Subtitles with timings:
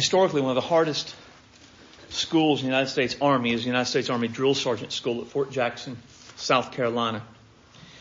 [0.00, 1.14] Historically, one of the hardest
[2.08, 5.26] schools in the United States Army is the United States Army Drill Sergeant School at
[5.26, 5.98] Fort Jackson,
[6.36, 7.22] South Carolina.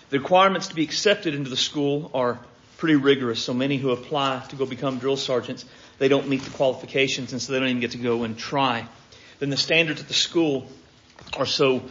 [0.10, 2.40] The requirements to be accepted into the school are
[2.78, 3.44] pretty rigorous.
[3.44, 5.66] So many who apply to go become drill sergeants,
[5.98, 8.88] they don't meet the qualifications and so they don't even get to go and try.
[9.40, 10.70] Then the standards at the school
[11.36, 11.84] are so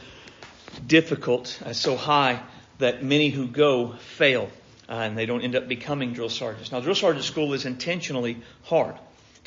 [0.86, 2.40] difficult, uh, so high
[2.78, 4.48] that many who go fail
[4.88, 6.72] uh, and they don't end up becoming drill sergeants.
[6.72, 8.94] Now drill sergeant school is intentionally hard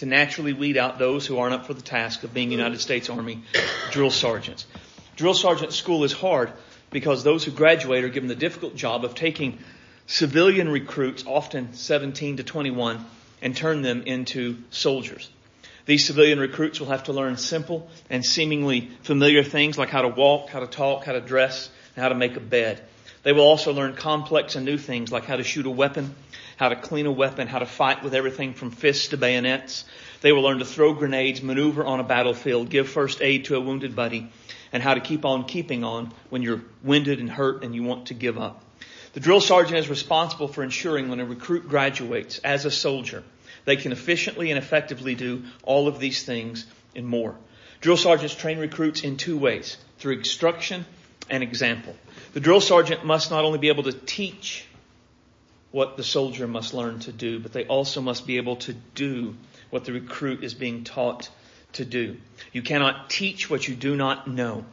[0.01, 3.07] to naturally weed out those who aren't up for the task of being United States
[3.07, 3.43] Army
[3.91, 4.65] drill sergeants.
[5.15, 6.51] Drill sergeant school is hard
[6.89, 9.59] because those who graduate are given the difficult job of taking
[10.07, 13.05] civilian recruits, often 17 to 21,
[13.43, 15.29] and turn them into soldiers.
[15.85, 20.07] These civilian recruits will have to learn simple and seemingly familiar things like how to
[20.07, 22.81] walk, how to talk, how to dress, and how to make a bed.
[23.23, 26.16] They will also learn complex and new things like how to shoot a weapon,
[26.57, 29.85] how to clean a weapon, how to fight with everything from fists to bayonets.
[30.21, 33.61] They will learn to throw grenades, maneuver on a battlefield, give first aid to a
[33.61, 34.30] wounded buddy,
[34.73, 38.08] and how to keep on keeping on when you're winded and hurt and you want
[38.08, 38.64] to give up.
[39.14, 43.23] The drill sergeant is responsible for ensuring when a recruit graduates as a soldier,
[43.66, 47.36] they can efficiently and effectively do all of these things and more.
[47.81, 50.86] Drill sergeants train recruits in two ways, through instruction
[51.31, 51.95] and example.
[52.33, 54.65] The drill sergeant must not only be able to teach
[55.71, 59.35] what the soldier must learn to do, but they also must be able to do
[59.69, 61.29] what the recruit is being taught
[61.73, 62.17] to do.
[62.52, 64.65] You cannot teach what you do not know.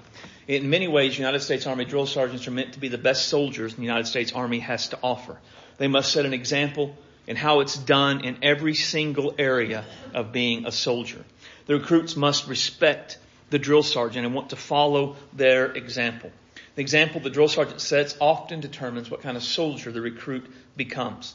[0.49, 3.75] In many ways, United States Army drill sergeants are meant to be the best soldiers
[3.75, 5.39] the United States Army has to offer.
[5.77, 6.97] They must set an example
[7.29, 11.25] in how it's done in every single area of being a soldier.
[11.67, 13.19] The recruits must respect
[13.51, 16.33] the drill sergeant and want to follow their example.
[16.79, 21.35] The example the drill sergeant sets often determines what kind of soldier the recruit becomes.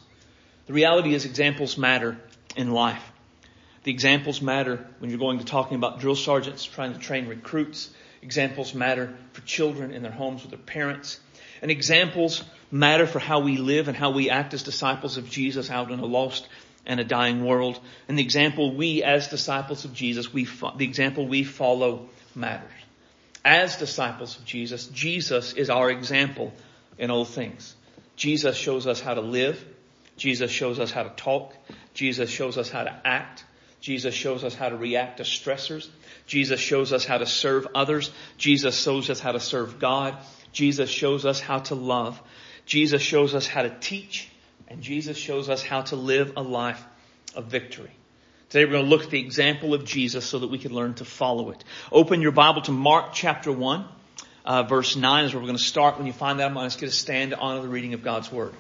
[0.67, 2.17] The reality is examples matter
[2.55, 3.03] in life.
[3.83, 7.89] The examples matter when you're going to talking about drill sergeants trying to train recruits.
[8.21, 11.19] Examples matter for children in their homes with their parents.
[11.61, 12.41] And examples
[12.71, 15.99] matter for how we live and how we act as disciples of Jesus out in
[15.99, 16.47] a lost
[16.85, 17.81] and a dying world.
[18.07, 20.45] And the example we as disciples of Jesus, we,
[20.77, 22.71] the example we follow matters.
[23.45, 26.53] As disciples of Jesus, Jesus is our example
[26.97, 27.75] in all things.
[28.15, 29.63] Jesus shows us how to live.
[30.15, 31.53] Jesus shows us how to talk.
[31.93, 33.43] Jesus shows us how to act.
[33.81, 35.89] Jesus shows us how to react to stressors.
[36.25, 38.11] Jesus shows us how to serve others.
[38.37, 40.15] Jesus shows us how to serve God.
[40.53, 42.21] Jesus shows us how to love.
[42.65, 44.29] Jesus shows us how to teach.
[44.69, 46.83] And Jesus shows us how to live a life
[47.35, 47.91] of victory.
[48.53, 50.93] Today we're going to look at the example of Jesus so that we can learn
[50.93, 51.63] to follow it.
[51.91, 53.85] Open your Bible to Mark chapter 1,
[54.45, 55.97] uh, verse 9 is where we're going to start.
[55.97, 58.03] When you find that, I'm going to get a stand to honor the reading of
[58.03, 58.53] God's Word.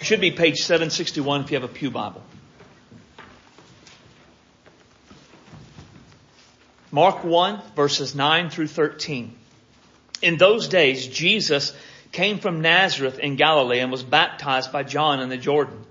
[0.00, 2.24] It should be page 761 if you have a Pew Bible.
[6.90, 9.32] Mark 1 verses 9 through 13.
[10.22, 11.72] In those days, Jesus
[12.10, 15.84] came from Nazareth in Galilee and was baptized by John in the Jordan.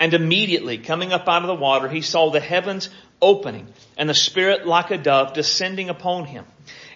[0.00, 2.88] And immediately coming up out of the water, he saw the heavens
[3.20, 3.68] opening
[3.98, 6.46] and the Spirit like a dove descending upon him.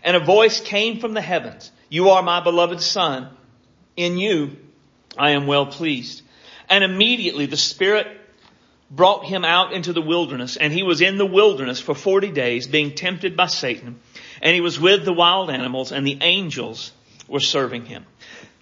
[0.02, 3.28] And a voice came from the heavens, you are my beloved son.
[3.96, 4.56] In you
[5.16, 6.22] I am well pleased.
[6.68, 8.06] And immediately the Spirit
[8.90, 12.66] brought him out into the wilderness and he was in the wilderness for 40 days
[12.66, 14.00] being tempted by Satan
[14.40, 16.92] and he was with the wild animals and the angels
[17.28, 18.04] were serving him.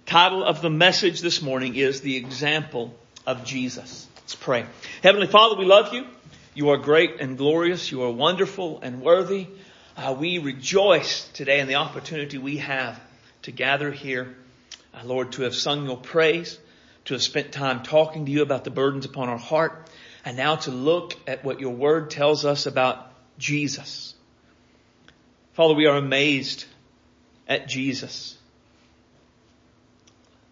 [0.05, 2.93] Title of the message this morning is the example
[3.25, 4.07] of Jesus.
[4.43, 4.65] Pray.
[5.01, 6.05] Heavenly Father, we love you.
[6.53, 7.89] You are great and glorious.
[7.93, 9.47] You are wonderful and worthy.
[9.95, 12.99] Uh, we rejoice today in the opportunity we have
[13.43, 14.35] to gather here,
[14.93, 16.59] uh, Lord, to have sung your praise,
[17.05, 19.89] to have spent time talking to you about the burdens upon our heart,
[20.25, 24.13] and now to look at what your word tells us about Jesus.
[25.53, 26.65] Father, we are amazed
[27.47, 28.37] at Jesus.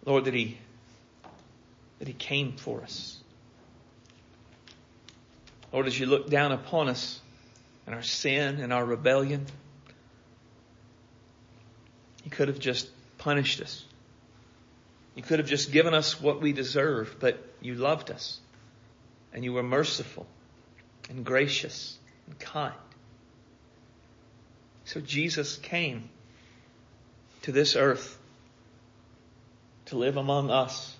[0.06, 0.56] Lord, that he,
[1.98, 3.21] that he came for us.
[5.72, 7.20] Lord, as you look down upon us
[7.86, 9.46] and our sin and our rebellion,
[12.24, 12.88] you could have just
[13.18, 13.84] punished us.
[15.14, 18.40] You could have just given us what we deserve, but you loved us
[19.32, 20.26] and you were merciful
[21.08, 22.74] and gracious and kind.
[24.84, 26.08] So Jesus came
[27.42, 28.18] to this earth
[29.86, 30.96] to live among us.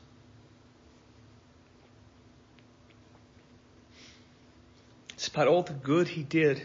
[5.23, 6.61] Despite all the good he did,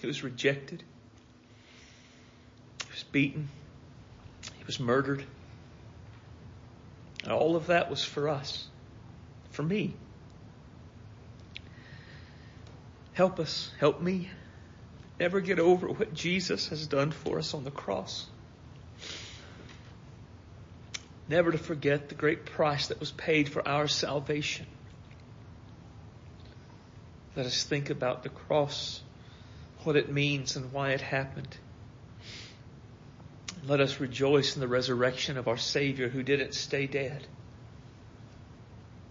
[0.00, 0.82] he was rejected.
[2.82, 3.50] He was beaten.
[4.56, 5.22] He was murdered.
[7.22, 8.66] And all of that was for us,
[9.50, 9.92] for me.
[13.12, 14.30] Help us, help me,
[15.20, 18.26] never get over what Jesus has done for us on the cross.
[21.28, 24.64] Never to forget the great price that was paid for our salvation.
[27.36, 29.02] Let us think about the cross,
[29.84, 31.56] what it means, and why it happened.
[33.66, 37.26] Let us rejoice in the resurrection of our Savior who didn't stay dead.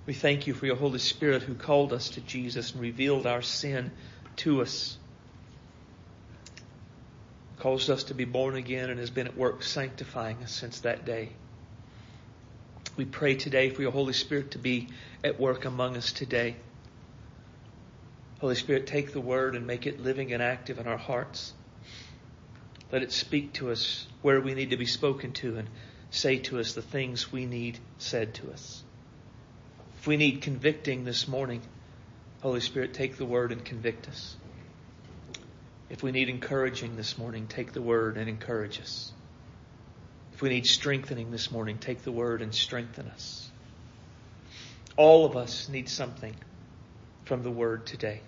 [0.06, 3.44] We thank you for your Holy Spirit who called us to Jesus and revealed our
[3.44, 3.92] sin
[4.38, 4.98] to us.
[7.60, 11.06] Caused us to be born again and has been at work sanctifying us since that
[11.06, 11.30] day.
[12.98, 14.88] We pray today for your Holy Spirit to be
[15.24, 16.56] at work among us today.
[18.40, 21.54] Holy Spirit, take the word and make it living and active in our hearts.
[22.92, 25.70] Let it speak to us where we need to be spoken to and
[26.10, 28.84] say to us the things we need said to us.
[30.00, 31.62] If we need convicting this morning,
[32.42, 34.38] Holy Spirit, take the word and convict us.
[35.90, 39.12] If we need encouraging this morning, take the word and encourage us.
[40.34, 43.52] If we need strengthening this morning, take the word and strengthen us.
[44.96, 46.36] All of us need something
[47.26, 48.22] from the word today.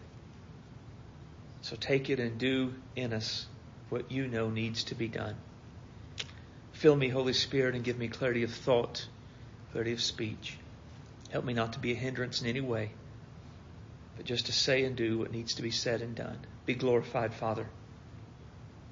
[1.62, 3.46] So take it and do in us
[3.90, 5.36] what you know needs to be done.
[6.74, 9.08] Fill me, Holy Spirit, and give me clarity of thought,
[9.72, 10.58] clarity of speech.
[11.30, 12.92] Help me not to be a hindrance in any way,
[14.16, 16.40] but just to say and do what needs to be said and done.
[16.66, 17.68] Be glorified, Father.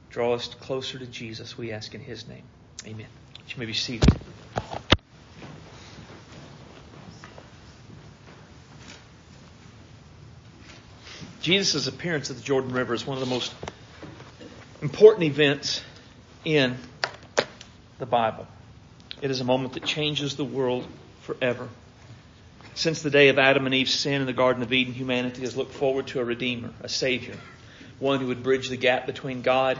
[0.09, 2.43] Draw us closer to Jesus, we ask in His name.
[2.85, 3.07] Amen.
[3.47, 4.18] You may be seated.
[11.49, 13.51] Jesus' appearance at the Jordan River is one of the most
[14.83, 15.81] important events
[16.45, 16.77] in
[17.97, 18.45] the Bible.
[19.23, 20.85] It is a moment that changes the world
[21.23, 21.67] forever.
[22.75, 25.57] Since the day of Adam and Eve's sin in the Garden of Eden, humanity has
[25.57, 27.35] looked forward to a Redeemer, a Savior,
[27.97, 29.79] one who would bridge the gap between God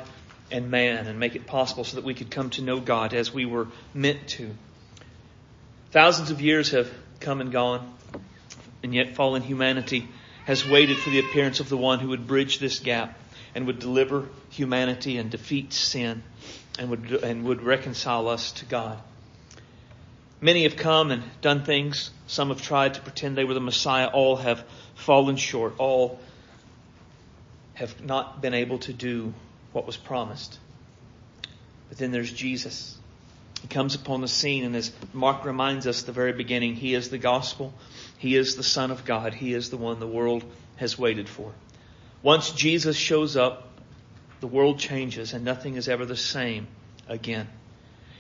[0.50, 3.32] and man and make it possible so that we could come to know God as
[3.32, 4.56] we were meant to.
[5.92, 7.94] Thousands of years have come and gone,
[8.82, 10.08] and yet fallen humanity
[10.46, 13.18] has waited for the appearance of the one who would bridge this gap
[13.56, 16.24] and would deliver humanity and defeat sin
[16.78, 19.00] and would, and would reconcile us to God.
[20.42, 22.12] Many have come and done things.
[22.28, 24.08] Some have tried to pretend they were the Messiah.
[24.08, 24.64] All have
[24.96, 25.76] fallen short.
[25.80, 26.20] All
[27.74, 29.34] have not been able to do
[29.74, 30.58] what was promised.
[31.90, 32.98] But then there's Jesus.
[33.62, 36.94] He comes upon the scene, and as Mark reminds us at the very beginning, He
[36.94, 37.74] is the gospel.
[38.20, 39.34] He is the Son of God.
[39.34, 40.44] He is the one the world
[40.76, 41.54] has waited for.
[42.22, 43.68] Once Jesus shows up,
[44.42, 46.68] the world changes, and nothing is ever the same
[47.08, 47.48] again.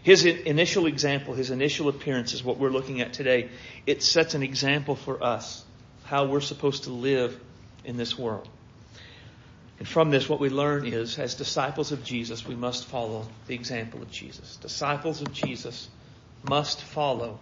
[0.01, 3.49] His initial example, his initial appearance is what we're looking at today.
[3.85, 5.63] It sets an example for us
[6.05, 7.37] how we're supposed to live
[7.83, 8.47] in this world.
[9.79, 13.55] And from this, what we learn is, as disciples of Jesus, we must follow the
[13.55, 14.55] example of Jesus.
[14.57, 15.89] Disciples of Jesus
[16.43, 17.39] must follow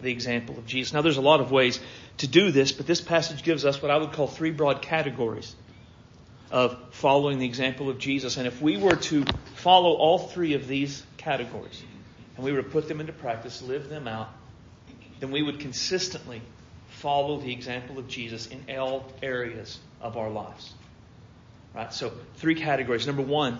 [0.00, 0.92] the example of Jesus.
[0.92, 1.80] Now, there's a lot of ways
[2.18, 5.54] to do this, but this passage gives us what I would call three broad categories
[6.50, 8.36] of following the example of Jesus.
[8.36, 11.82] And if we were to follow all three of these categories,
[12.36, 14.28] and we were to put them into practice, live them out,
[15.20, 16.42] then we would consistently
[16.88, 20.72] follow the example of Jesus in all areas of our lives.
[21.74, 21.92] Right?
[21.92, 23.06] So, three categories.
[23.06, 23.58] Number one,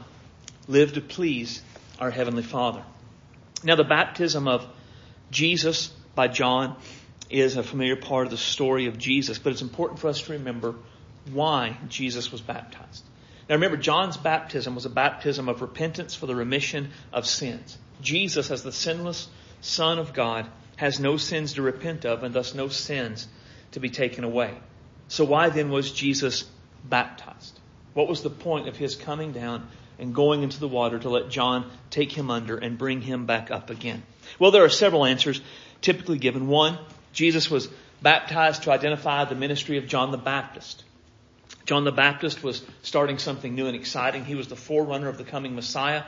[0.68, 1.62] live to please
[1.98, 2.82] our Heavenly Father.
[3.64, 4.66] Now, the baptism of
[5.30, 6.76] Jesus by John
[7.30, 10.32] is a familiar part of the story of Jesus, but it's important for us to
[10.32, 10.74] remember
[11.30, 13.04] why Jesus was baptized.
[13.48, 17.78] Now remember, John's baptism was a baptism of repentance for the remission of sins.
[18.00, 19.28] Jesus, as the sinless
[19.60, 20.46] Son of God,
[20.76, 23.28] has no sins to repent of and thus no sins
[23.72, 24.54] to be taken away.
[25.08, 26.44] So why then was Jesus
[26.84, 27.58] baptized?
[27.94, 29.68] What was the point of his coming down
[29.98, 33.50] and going into the water to let John take him under and bring him back
[33.50, 34.02] up again?
[34.38, 35.40] Well, there are several answers
[35.86, 36.48] typically given.
[36.48, 36.78] One,
[37.12, 37.68] Jesus was
[38.02, 40.82] baptized to identify the ministry of John the Baptist.
[41.64, 44.24] John the Baptist was starting something new and exciting.
[44.24, 46.02] He was the forerunner of the coming Messiah.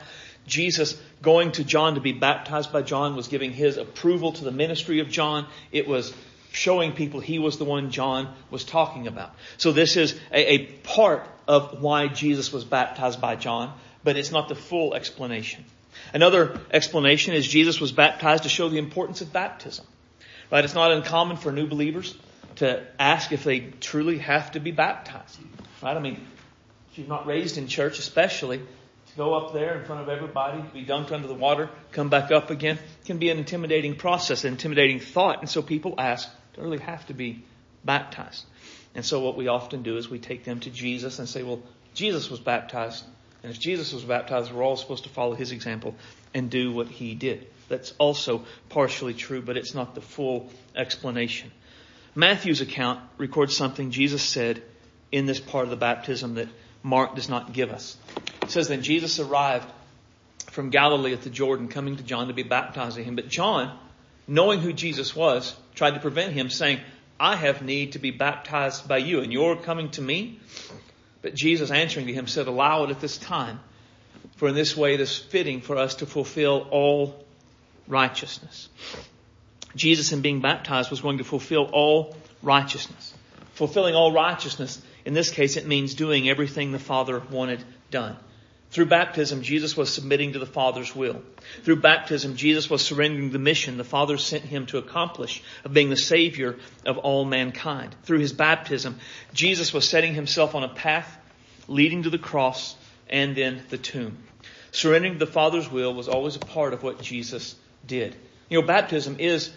[0.45, 4.51] Jesus going to John to be baptized by John was giving his approval to the
[4.51, 5.47] ministry of John.
[5.71, 6.13] It was
[6.51, 9.33] showing people he was the one John was talking about.
[9.57, 14.31] So this is a, a part of why Jesus was baptized by John, but it's
[14.31, 15.63] not the full explanation.
[16.13, 19.85] Another explanation is Jesus was baptized to show the importance of baptism.
[20.51, 20.63] Right?
[20.63, 22.17] It's not uncommon for new believers
[22.55, 25.39] to ask if they truly have to be baptized.
[25.81, 25.95] Right?
[25.95, 26.25] I mean,
[26.91, 30.61] if you're not raised in church, especially, to go up there in front of everybody,
[30.73, 34.53] be dunked under the water, come back up again, can be an intimidating process, an
[34.53, 35.39] intimidating thought.
[35.39, 37.43] And so people ask, do I really have to be
[37.85, 38.45] baptized?
[38.95, 41.61] And so what we often do is we take them to Jesus and say, well,
[41.93, 43.03] Jesus was baptized.
[43.43, 45.95] And if Jesus was baptized, we're all supposed to follow his example
[46.33, 47.47] and do what he did.
[47.69, 51.51] That's also partially true, but it's not the full explanation.
[52.15, 54.61] Matthew's account records something Jesus said
[55.11, 56.47] in this part of the baptism that
[56.83, 57.97] Mark does not give us.
[58.43, 59.69] It says, Then Jesus arrived
[60.51, 63.15] from Galilee at the Jordan, coming to John to be baptized baptizing him.
[63.15, 63.77] But John,
[64.27, 66.79] knowing who Jesus was, tried to prevent him, saying,
[67.19, 70.39] I have need to be baptized by you, and you're coming to me?
[71.21, 73.59] But Jesus answering to him said, Allow it at this time,
[74.37, 77.25] for in this way it is fitting for us to fulfill all
[77.87, 78.69] righteousness.
[79.75, 83.13] Jesus, in being baptized, was going to fulfill all righteousness.
[83.53, 88.15] Fulfilling all righteousness, in this case, it means doing everything the Father wanted done.
[88.71, 91.23] Through baptism, Jesus was submitting to the Father's will.
[91.63, 95.89] Through baptism, Jesus was surrendering the mission the Father sent him to accomplish of being
[95.89, 97.95] the Savior of all mankind.
[98.03, 98.99] Through his baptism,
[99.33, 101.17] Jesus was setting himself on a path
[101.67, 102.75] leading to the cross
[103.09, 104.17] and then the tomb.
[104.71, 107.55] Surrendering to the Father's will was always a part of what Jesus
[107.87, 108.15] did.
[108.49, 109.51] You know, baptism is,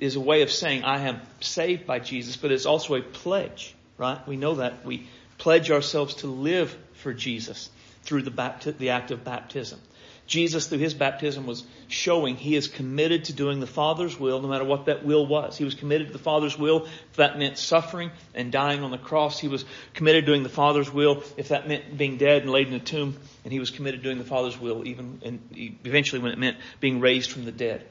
[0.00, 3.74] is a way of saying, I am saved by Jesus, but it's also a pledge,
[3.98, 4.26] right?
[4.26, 4.82] We know that.
[4.86, 7.68] We pledge ourselves to live for Jesus
[8.06, 9.80] through the, bapti- the act of baptism.
[10.26, 14.48] Jesus, through his baptism, was showing he is committed to doing the Father's will, no
[14.48, 15.56] matter what that will was.
[15.56, 18.98] He was committed to the Father's will if that meant suffering and dying on the
[18.98, 19.38] cross.
[19.38, 22.66] He was committed to doing the Father's will if that meant being dead and laid
[22.66, 23.16] in a tomb.
[23.44, 25.40] And he was committed to doing the Father's will even and
[25.84, 27.86] eventually when it meant being raised from the dead.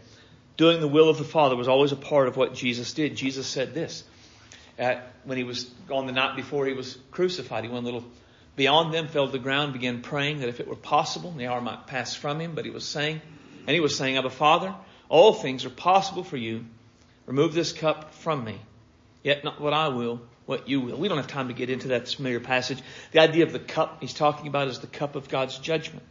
[0.57, 3.15] Doing the will of the Father was always a part of what Jesus did.
[3.15, 4.03] Jesus said this
[4.77, 7.63] at, when he was on the night before he was crucified.
[7.63, 8.05] He went a little
[8.55, 11.61] beyond them, fell to the ground, began praying that if it were possible, the hour
[11.61, 12.55] might pass from him.
[12.55, 13.21] But he was saying,
[13.67, 14.73] and he was saying, Abba Father,
[15.09, 16.65] all things are possible for you.
[17.25, 18.59] Remove this cup from me.
[19.23, 20.97] Yet not what I will, what you will.
[20.97, 22.79] We don't have time to get into that familiar passage.
[23.11, 26.05] The idea of the cup he's talking about is the cup of God's judgment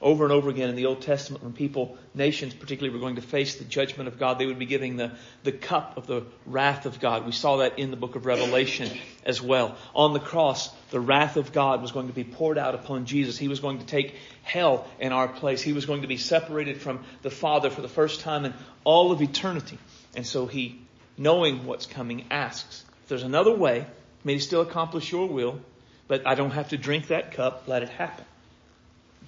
[0.00, 3.22] over and over again in the Old Testament when people, nations particularly, were going to
[3.22, 5.12] face the judgment of God, they would be giving the,
[5.42, 7.26] the cup of the wrath of God.
[7.26, 9.76] We saw that in the book of Revelation as well.
[9.94, 13.36] On the cross, the wrath of God was going to be poured out upon Jesus.
[13.36, 15.62] He was going to take hell in our place.
[15.62, 19.10] He was going to be separated from the Father for the first time in all
[19.10, 19.78] of eternity.
[20.14, 20.80] And so he,
[21.16, 23.84] knowing what's coming, asks, if there's another way,
[24.22, 25.60] may he still accomplish your will,
[26.06, 28.24] but I don't have to drink that cup, let it happen.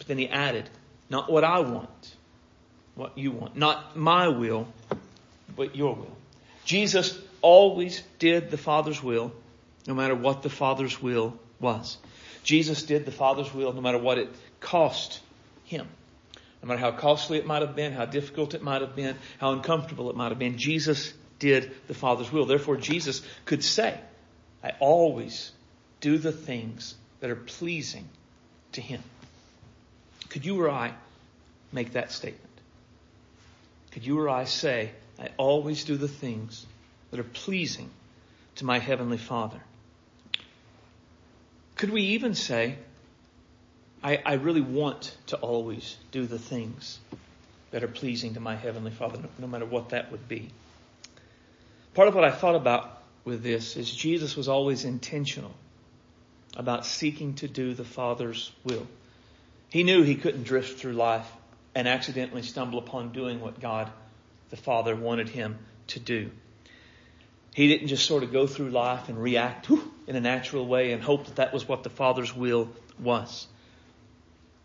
[0.00, 0.66] But then he added,
[1.10, 2.16] not what I want,
[2.94, 3.54] what you want.
[3.54, 4.66] Not my will,
[5.54, 6.16] but your will.
[6.64, 9.30] Jesus always did the Father's will,
[9.86, 11.98] no matter what the Father's will was.
[12.44, 14.30] Jesus did the Father's will no matter what it
[14.60, 15.20] cost
[15.64, 15.86] him.
[16.62, 19.52] No matter how costly it might have been, how difficult it might have been, how
[19.52, 22.46] uncomfortable it might have been, Jesus did the Father's will.
[22.46, 24.00] Therefore, Jesus could say,
[24.64, 25.52] I always
[26.00, 28.08] do the things that are pleasing
[28.72, 29.02] to Him.
[30.30, 30.94] Could you or I
[31.72, 32.46] make that statement?
[33.90, 36.64] Could you or I say, I always do the things
[37.10, 37.90] that are pleasing
[38.56, 39.60] to my Heavenly Father?
[41.76, 42.76] Could we even say,
[44.02, 46.98] I, I really want to always do the things
[47.72, 50.50] that are pleasing to my Heavenly Father, no, no matter what that would be?
[51.94, 55.54] Part of what I thought about with this is Jesus was always intentional
[56.56, 58.86] about seeking to do the Father's will.
[59.70, 61.30] He knew he couldn't drift through life
[61.74, 63.90] and accidentally stumble upon doing what God
[64.50, 65.58] the Father wanted him
[65.88, 66.30] to do.
[67.54, 69.68] He didn't just sort of go through life and react
[70.06, 73.46] in a natural way and hope that that was what the Father's will was.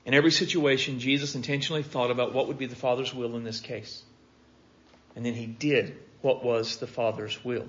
[0.05, 3.59] In every situation, Jesus intentionally thought about what would be the Father's will in this
[3.59, 4.03] case.
[5.15, 7.67] And then he did what was the Father's will.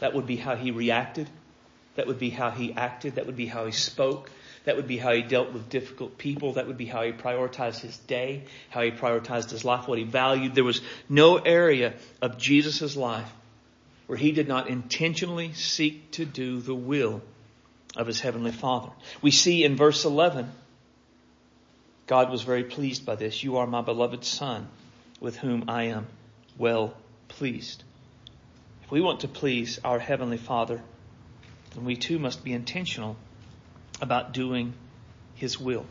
[0.00, 1.28] That would be how he reacted.
[1.94, 3.14] That would be how he acted.
[3.14, 4.30] That would be how he spoke.
[4.68, 6.52] That would be how he dealt with difficult people.
[6.52, 10.04] That would be how he prioritized his day, how he prioritized his life, what he
[10.04, 10.54] valued.
[10.54, 13.32] There was no area of Jesus' life
[14.08, 17.22] where he did not intentionally seek to do the will
[17.96, 18.90] of his heavenly Father.
[19.22, 20.52] We see in verse 11,
[22.06, 23.42] God was very pleased by this.
[23.42, 24.68] You are my beloved Son,
[25.18, 26.06] with whom I am
[26.58, 26.92] well
[27.28, 27.84] pleased.
[28.84, 30.82] If we want to please our Heavenly Father,
[31.74, 33.16] then we too must be intentional
[34.00, 34.74] about doing
[35.34, 35.86] His will.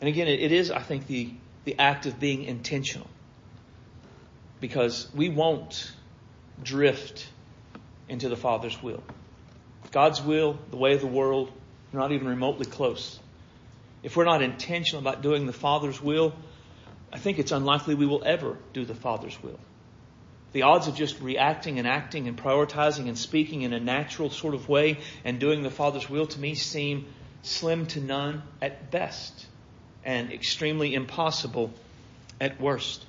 [0.00, 1.30] And again, it is, I think, the,
[1.64, 3.06] the act of being intentional.
[4.60, 5.92] Because we won't
[6.62, 7.28] drift
[8.08, 9.02] into the Father's will.
[9.90, 11.50] God's will, the way of the world,
[11.92, 13.18] are not even remotely close.
[14.02, 16.34] If we're not intentional about doing the Father's will,
[17.12, 19.58] I think it's unlikely we will ever do the Father's will.
[20.52, 24.54] The odds of just reacting and acting and prioritizing and speaking in a natural sort
[24.54, 27.06] of way and doing the Father's will to me seem
[27.42, 29.46] slim to none at best
[30.04, 31.72] and extremely impossible
[32.40, 33.04] at worst.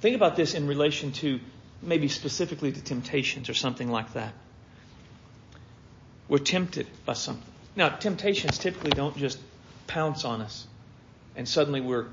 [0.00, 1.38] Think about this in relation to
[1.80, 4.32] maybe specifically to temptations or something like that.
[6.28, 7.46] We're tempted by something.
[7.76, 9.38] Now, temptations typically don't just
[9.86, 10.66] pounce on us
[11.36, 12.06] and suddenly we're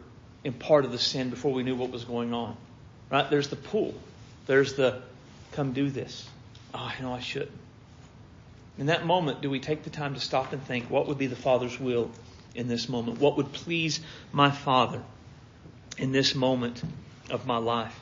[0.44, 2.56] in part of the sin before we knew what was going on.
[3.10, 3.30] Right?
[3.30, 3.94] There's the pull.
[4.50, 5.04] There's the
[5.52, 6.28] come do this.
[6.74, 7.52] Oh, I know I should.
[8.80, 11.28] In that moment, do we take the time to stop and think, what would be
[11.28, 12.10] the Father's will
[12.56, 13.20] in this moment?
[13.20, 14.00] What would please
[14.32, 15.04] my Father
[16.00, 16.82] in this moment
[17.30, 17.96] of my life?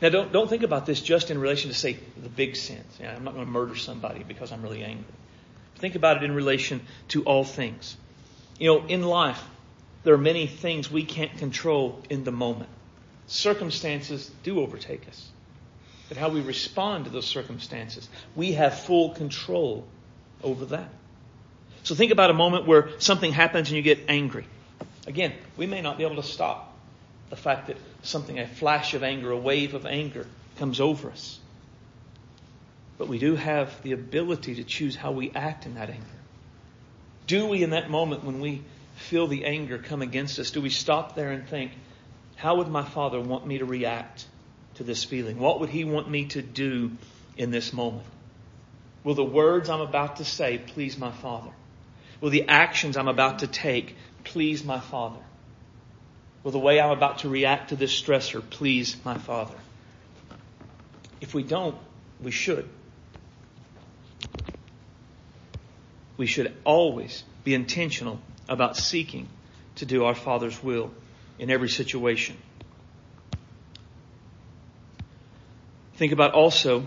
[0.00, 2.98] Now, don't, don't think about this just in relation to, say, the big sins.
[3.00, 5.04] I'm not going to murder somebody because I'm really angry.
[5.76, 6.80] Think about it in relation
[7.10, 7.96] to all things.
[8.58, 9.40] You know, in life,
[10.02, 12.70] there are many things we can't control in the moment.
[13.28, 15.28] Circumstances do overtake us.
[16.12, 19.86] But how we respond to those circumstances, we have full control
[20.44, 20.90] over that.
[21.84, 24.44] So think about a moment where something happens and you get angry.
[25.06, 26.76] Again, we may not be able to stop
[27.30, 30.26] the fact that something, a flash of anger, a wave of anger
[30.58, 31.40] comes over us.
[32.98, 36.04] But we do have the ability to choose how we act in that anger.
[37.26, 38.60] Do we, in that moment when we
[38.96, 41.72] feel the anger come against us, do we stop there and think,
[42.36, 44.26] how would my Father want me to react
[44.74, 45.38] to this feeling?
[45.38, 46.92] What would He want me to do
[47.36, 48.06] in this moment?
[49.04, 51.50] Will the words I'm about to say please my Father?
[52.20, 55.18] Will the actions I'm about to take please my Father?
[56.44, 59.54] Will the way I'm about to react to this stressor please my Father?
[61.20, 61.76] If we don't,
[62.20, 62.68] we should.
[66.16, 69.28] We should always be intentional about seeking
[69.76, 70.92] to do our Father's will
[71.38, 72.36] in every situation.
[76.02, 76.84] Think about also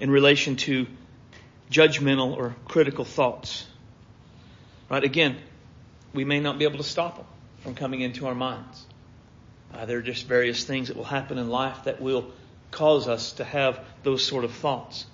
[0.00, 0.86] in relation to
[1.70, 3.66] judgmental or critical thoughts.
[4.88, 5.04] Right?
[5.04, 5.36] Again,
[6.14, 7.26] we may not be able to stop them
[7.58, 8.86] from coming into our minds.
[9.74, 12.32] Uh, there are just various things that will happen in life that will
[12.70, 15.04] cause us to have those sort of thoughts.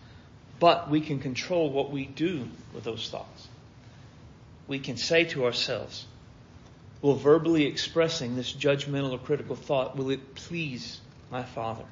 [0.61, 3.49] But we can control what we do with those thoughts.
[4.69, 6.07] We can say to ourselves,
[7.03, 11.01] will verbally expressing this judgmental or critical thought, will it please
[11.33, 11.87] my Father?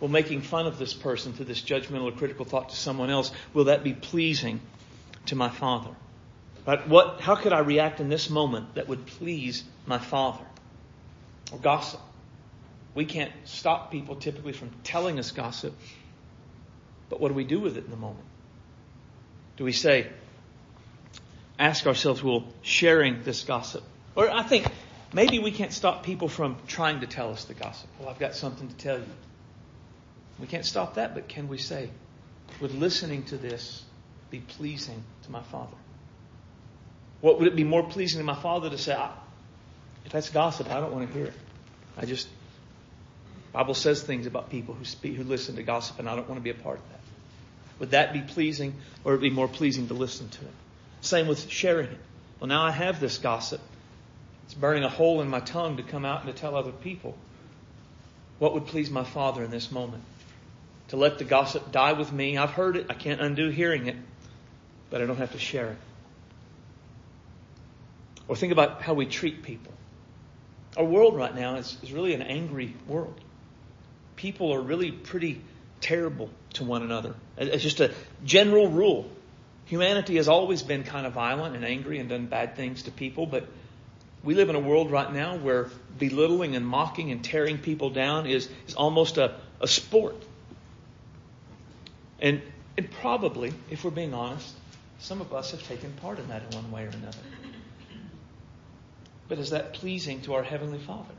[0.00, 3.30] Will making fun of this person to this judgmental or critical thought to someone else,
[3.54, 4.60] will that be pleasing
[5.26, 5.90] to my Father?
[6.66, 6.86] Right?
[6.86, 10.44] What, how could I react in this moment that would please my Father?
[11.52, 12.00] Or gossip.
[12.94, 15.74] We can't stop people typically from telling us gossip,
[17.08, 18.24] but what do we do with it in the moment?
[19.56, 20.08] Do we say,
[21.58, 23.84] ask ourselves, well, sharing this gossip?
[24.14, 24.66] Or I think
[25.12, 27.88] maybe we can't stop people from trying to tell us the gossip.
[27.98, 29.04] Well, I've got something to tell you.
[30.38, 31.88] We can't stop that, but can we say,
[32.60, 33.82] would listening to this
[34.30, 35.76] be pleasing to my Father?
[37.20, 38.96] What would it be more pleasing to my Father to say,
[40.04, 41.34] if that's gossip, I don't want to hear it.
[41.96, 42.28] I just,
[43.52, 46.38] Bible says things about people who speak, who listen to gossip, and I don't want
[46.38, 47.00] to be a part of that.
[47.78, 50.52] Would that be pleasing, or would it be more pleasing to listen to it?
[51.00, 51.98] Same with sharing it.
[52.40, 53.60] Well, now I have this gossip.
[54.44, 57.16] It's burning a hole in my tongue to come out and to tell other people.
[58.38, 60.04] What would please my Father in this moment?
[60.88, 62.36] To let the gossip die with me.
[62.36, 62.86] I've heard it.
[62.88, 63.96] I can't undo hearing it,
[64.90, 65.78] but I don't have to share it.
[68.28, 69.72] Or think about how we treat people.
[70.76, 73.18] Our world right now is, is really an angry world.
[74.16, 75.40] People are really pretty
[75.80, 77.14] terrible to one another.
[77.36, 77.92] It's just a
[78.24, 79.10] general rule.
[79.66, 83.26] Humanity has always been kind of violent and angry and done bad things to people,
[83.26, 83.46] but
[84.22, 85.68] we live in a world right now where
[85.98, 90.16] belittling and mocking and tearing people down is, is almost a, a sport.
[92.20, 92.42] And,
[92.76, 94.54] and probably, if we're being honest,
[94.98, 97.18] some of us have taken part in that in one way or another.
[99.28, 101.14] But is that pleasing to our Heavenly Father?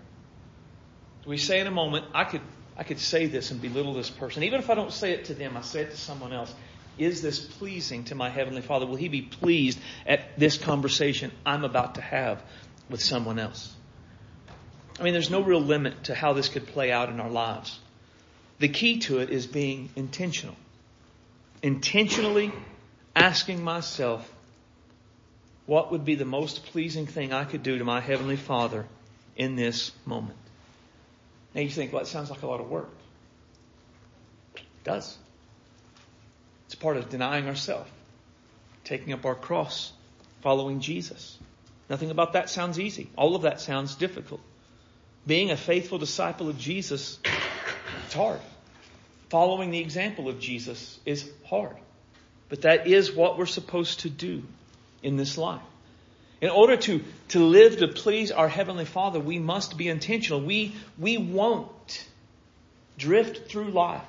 [1.25, 2.41] We say in a moment, I could,
[2.77, 4.43] I could say this and belittle this person.
[4.43, 6.53] Even if I don't say it to them, I say it to someone else.
[6.97, 8.85] Is this pleasing to my Heavenly Father?
[8.85, 12.41] Will He be pleased at this conversation I'm about to have
[12.89, 13.75] with someone else?
[14.99, 17.77] I mean, there's no real limit to how this could play out in our lives.
[18.59, 20.55] The key to it is being intentional
[21.61, 22.51] intentionally
[23.15, 24.31] asking myself,
[25.65, 28.85] what would be the most pleasing thing I could do to my Heavenly Father
[29.35, 30.37] in this moment?
[31.53, 32.89] Now you think, well, it sounds like a lot of work.
[34.55, 35.17] It does.
[36.67, 37.89] It's part of denying ourselves,
[38.83, 39.91] taking up our cross,
[40.41, 41.37] following Jesus.
[41.89, 43.09] Nothing about that sounds easy.
[43.17, 44.41] All of that sounds difficult.
[45.25, 47.19] Being a faithful disciple of Jesus,
[48.05, 48.39] it's hard.
[49.29, 51.75] Following the example of Jesus is hard.
[52.49, 54.43] But that is what we're supposed to do
[55.03, 55.61] in this life.
[56.39, 60.39] In order to, to live to please our Heavenly Father, we must be intentional.
[60.39, 62.05] We, we won't
[62.97, 64.01] drift through life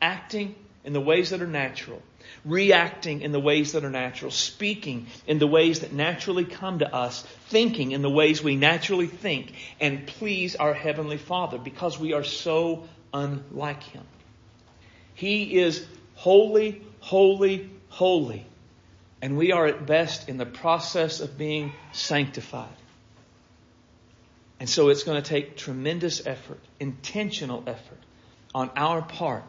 [0.00, 2.02] acting in the ways that are natural,
[2.44, 6.94] reacting in the ways that are natural, speaking in the ways that naturally come to
[6.94, 12.12] us, thinking in the ways we naturally think, and please our Heavenly Father because we
[12.12, 14.04] are so unlike Him.
[15.14, 18.44] He is holy, holy, holy.
[19.22, 22.68] And we are at best in the process of being sanctified.
[24.60, 27.98] And so it's going to take tremendous effort, intentional effort
[28.54, 29.44] on our part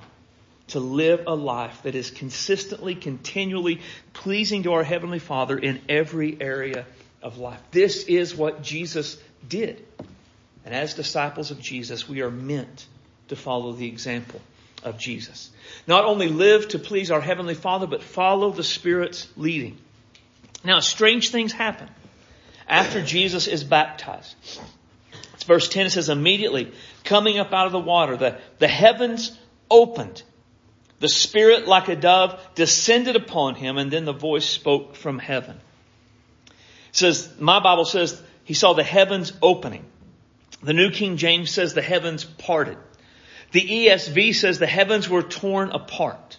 [0.67, 3.81] to live a life that is consistently, continually
[4.13, 6.85] pleasing to our Heavenly Father in every area
[7.21, 7.61] of life.
[7.71, 9.85] This is what Jesus did.
[10.65, 12.87] And as disciples of Jesus, we are meant
[13.29, 14.41] to follow the example
[14.83, 15.51] of Jesus.
[15.87, 19.77] Not only live to please our Heavenly Father, but follow the Spirit's leading.
[20.63, 21.89] Now, strange things happen
[22.67, 24.35] after Jesus is baptized.
[25.33, 26.71] It's verse 10, it says, immediately
[27.03, 29.37] coming up out of the water, the, the heavens
[29.69, 30.23] opened
[30.99, 35.59] the Spirit, like a dove, descended upon him, and then the voice spoke from heaven.
[36.47, 39.85] It says, my Bible says he saw the heavens opening.
[40.63, 42.77] The New King James says the heavens parted.
[43.55, 46.37] The ESV says the heavens were torn apart.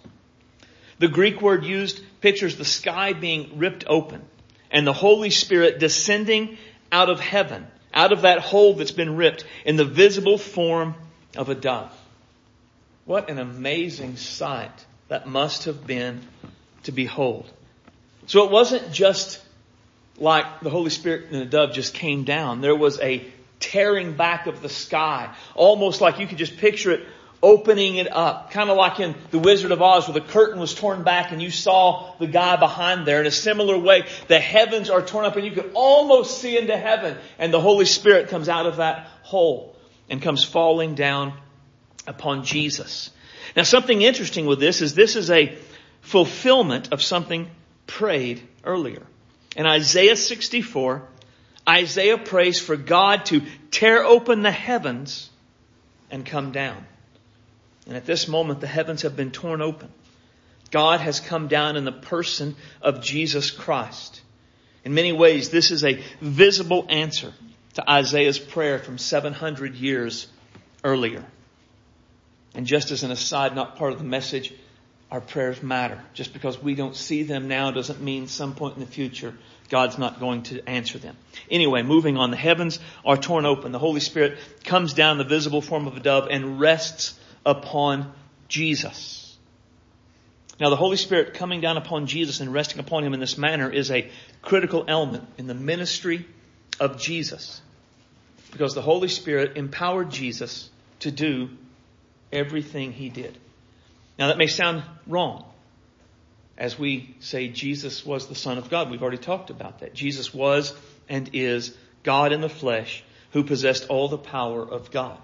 [0.99, 4.23] The Greek word used pictures the sky being ripped open
[4.71, 6.59] and the Holy Spirit descending
[6.93, 10.95] out of heaven, out of that hole that's been ripped in the visible form
[11.35, 11.91] of a dove.
[13.07, 16.21] What an amazing sight that must have been
[16.83, 17.51] to behold.
[18.27, 19.41] So it wasn't just
[20.19, 22.61] like the Holy Spirit and the dove just came down.
[22.61, 23.25] There was a
[23.61, 27.07] tearing back of the sky, almost like you could just picture it
[27.43, 28.51] opening it up.
[28.51, 31.41] Kind of like in The Wizard of Oz where the curtain was torn back and
[31.41, 33.21] you saw the guy behind there.
[33.21, 36.77] In a similar way, the heavens are torn up and you could almost see into
[36.77, 39.77] heaven and the Holy Spirit comes out of that hole
[40.09, 41.35] and comes falling down
[42.07, 43.11] upon Jesus.
[43.57, 45.57] Now something interesting with this is this is a
[46.01, 47.51] fulfillment of something
[47.87, 49.03] prayed earlier.
[49.57, 51.09] In Isaiah 64,
[51.69, 55.31] Isaiah prays for God to tear open the heavens
[56.11, 56.87] and come down.
[57.87, 59.93] And at this moment, the heavens have been torn open.
[60.71, 64.21] God has come down in the person of Jesus Christ.
[64.85, 67.33] In many ways, this is a visible answer
[67.75, 70.29] to Isaiah's prayer from 700 years
[70.83, 71.25] earlier.
[72.55, 74.53] And just as an aside, not part of the message,
[75.11, 76.01] our prayers matter.
[76.15, 79.35] Just because we don't see them now doesn't mean some point in the future
[79.69, 81.17] God's not going to answer them.
[81.51, 82.31] Anyway, moving on.
[82.31, 83.73] The heavens are torn open.
[83.73, 88.13] The Holy Spirit comes down in the visible form of a dove and rests upon
[88.49, 89.37] Jesus.
[90.59, 93.71] Now the Holy Spirit coming down upon Jesus and resting upon him in this manner
[93.71, 96.27] is a critical element in the ministry
[96.81, 97.61] of Jesus.
[98.53, 101.51] Because the Holy Spirit empowered Jesus to do
[102.33, 103.37] everything he did.
[104.19, 105.45] Now that may sound wrong.
[106.59, 109.95] As we say Jesus was the Son of God, we've already talked about that.
[109.95, 110.75] Jesus was
[111.09, 115.19] and is God in the flesh who possessed all the power of God.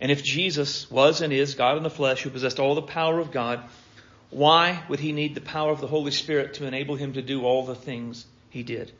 [0.00, 3.20] And if Jesus was and is God in the flesh who possessed all the power
[3.20, 3.62] of God,
[4.30, 7.44] why would he need the power of the Holy Spirit to enable him to do
[7.44, 8.90] all the things he did?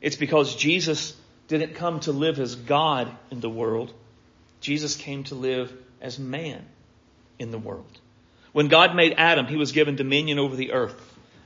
[0.00, 1.16] It's because Jesus
[1.48, 3.92] didn't come to live as God in the world.
[4.60, 6.64] Jesus came to live as man
[7.38, 8.00] in the world.
[8.54, 10.94] When God made Adam, he was given dominion over the earth.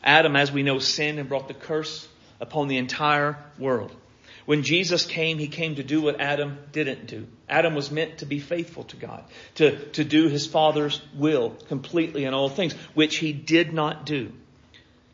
[0.04, 2.06] Adam, as we know, sinned and brought the curse
[2.38, 3.96] upon the entire world.
[4.44, 7.26] When Jesus came, he came to do what Adam didn't do.
[7.48, 12.26] Adam was meant to be faithful to God, to, to do his Father's will completely
[12.26, 14.30] in all things, which he did not do.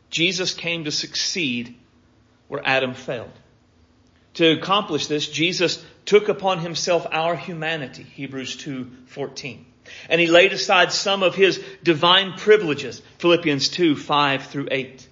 [0.09, 1.77] Jesus came to succeed
[2.49, 3.31] where Adam failed.
[4.33, 9.63] To accomplish this, Jesus took upon himself our humanity, Hebrews 2:14.
[10.09, 15.07] And he laid aside some of his divine privileges, Philippians 2, 5 through 8.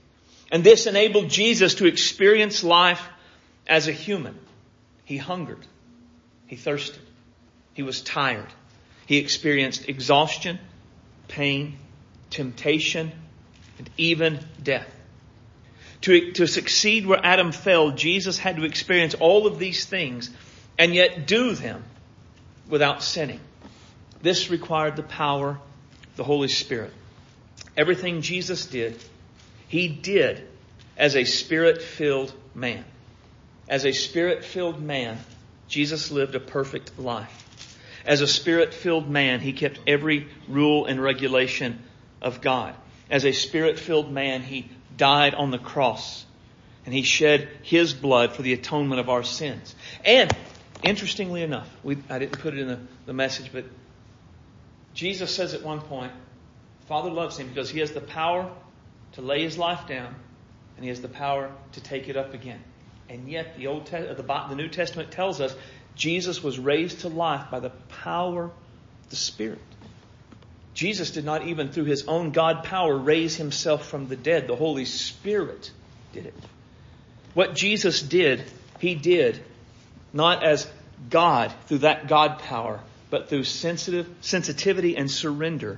[0.51, 3.01] And this enabled Jesus to experience life
[3.67, 4.37] as a human,
[5.05, 5.65] he hungered.
[6.47, 7.01] He thirsted.
[7.73, 8.47] He was tired.
[9.05, 10.59] He experienced exhaustion,
[11.27, 11.77] pain,
[12.29, 13.11] temptation,
[13.79, 14.87] and even death.
[16.01, 20.29] To, to succeed where Adam failed, Jesus had to experience all of these things
[20.77, 21.83] and yet do them
[22.67, 23.39] without sinning.
[24.23, 25.59] This required the power
[26.15, 26.91] the Holy Spirit.
[27.77, 28.99] Everything Jesus did,
[29.67, 30.47] He did
[30.97, 32.83] as a spirit filled man.
[33.69, 35.19] As a spirit filled man,
[35.67, 37.43] Jesus lived a perfect life.
[38.05, 41.81] As a spirit-filled man, he kept every rule and regulation
[42.21, 42.75] of God.
[43.09, 46.25] As a spirit-filled man, he died on the cross
[46.85, 49.73] and he shed his blood for the atonement of our sins.
[50.03, 50.35] And
[50.83, 53.65] interestingly enough, we, I didn't put it in the, the message, but
[54.93, 56.11] Jesus says at one point,
[56.87, 58.51] Father loves him because he has the power
[59.13, 60.13] to lay his life down
[60.75, 62.61] and he has the power to take it up again.
[63.09, 65.55] And yet the Old Te- uh, the, the New Testament tells us
[65.95, 69.59] Jesus was raised to life by the power of the Spirit.
[70.73, 74.47] Jesus did not even through his own God power raise himself from the dead.
[74.47, 75.71] The Holy Spirit
[76.13, 76.33] did it.
[77.33, 78.43] What Jesus did,
[78.79, 79.43] he did
[80.11, 80.67] not as
[81.09, 82.79] God through that God power,
[83.13, 85.77] but through sensitive sensitivity and surrender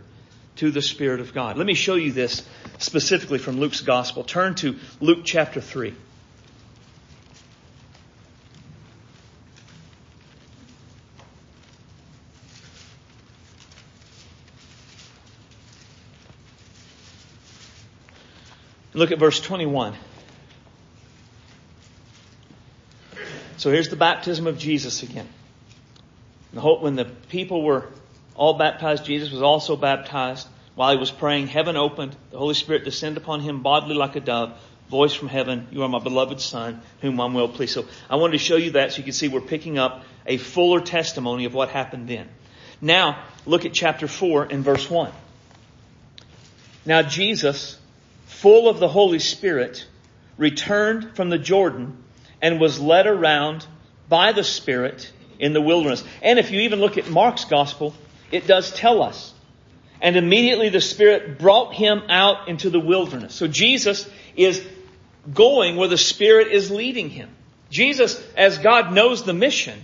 [0.56, 1.58] to the Spirit of God.
[1.58, 4.24] Let me show you this specifically from Luke's Gospel.
[4.24, 5.94] Turn to Luke chapter 3.
[18.94, 19.94] Look at verse 21.
[23.58, 25.28] So here's the baptism of Jesus again.
[26.56, 27.86] When the people were
[28.36, 30.48] all baptized, Jesus was also baptized.
[30.76, 32.16] While he was praying, heaven opened.
[32.32, 34.58] The Holy Spirit descended upon him bodily like a dove.
[34.90, 37.74] Voice from heaven, you are my beloved son, whom I'm well pleased.
[37.74, 40.38] So I wanted to show you that so you can see we're picking up a
[40.38, 42.30] fuller testimony of what happened then.
[42.82, 45.12] Now, look at chapter 4 and verse 1.
[46.86, 47.80] Now Jesus
[48.36, 49.88] full of the Holy Spirit,
[50.38, 51.98] returned from the Jordan
[52.42, 53.66] and was led around
[54.10, 56.04] by the Spirit in the wilderness.
[56.22, 57.94] And if you even look at Mark's gospel,
[58.32, 59.34] it does tell us.
[60.02, 63.34] And immediately the Spirit brought him out into the wilderness.
[63.34, 64.66] So Jesus is
[65.34, 67.30] going where the Spirit is leading him.
[67.70, 69.84] Jesus, as God knows the mission,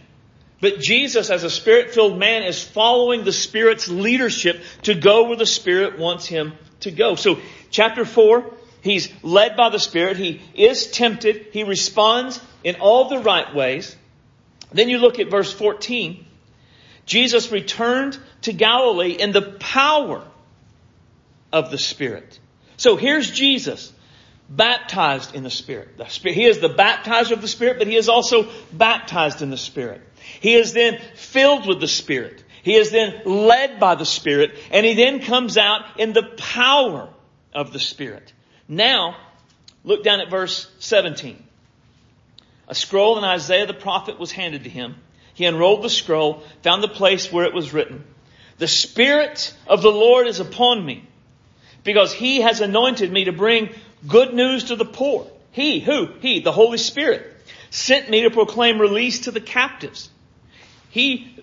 [0.59, 5.45] but Jesus, as a Spirit-filled man, is following the Spirit's leadership to go where the
[5.47, 7.15] Spirit wants him to go.
[7.15, 7.39] So
[7.71, 8.45] chapter 4,
[8.81, 10.17] he's led by the Spirit.
[10.17, 11.47] He is tempted.
[11.51, 13.95] He responds in all the right ways.
[14.71, 16.25] Then you look at verse 14.
[17.05, 20.23] Jesus returned to Galilee in the power
[21.51, 22.39] of the Spirit.
[22.77, 23.91] So here's Jesus
[24.49, 25.97] baptized in the Spirit.
[25.97, 26.35] the Spirit.
[26.35, 30.01] He is the baptizer of the Spirit, but he is also baptized in the Spirit.
[30.39, 32.43] He is then filled with the Spirit.
[32.63, 37.09] He is then led by the Spirit, and he then comes out in the power
[37.53, 38.33] of the Spirit.
[38.67, 39.17] Now,
[39.83, 41.43] look down at verse 17.
[42.67, 44.95] A scroll in Isaiah the prophet was handed to him.
[45.33, 48.03] He unrolled the scroll, found the place where it was written,
[48.57, 51.03] The Spirit of the Lord is upon me,
[51.83, 53.69] because He has anointed me to bring
[54.07, 55.27] good news to the poor.
[55.51, 56.09] He, who?
[56.21, 57.27] He, the Holy Spirit,
[57.69, 60.09] sent me to proclaim release to the captives.
[60.89, 61.35] He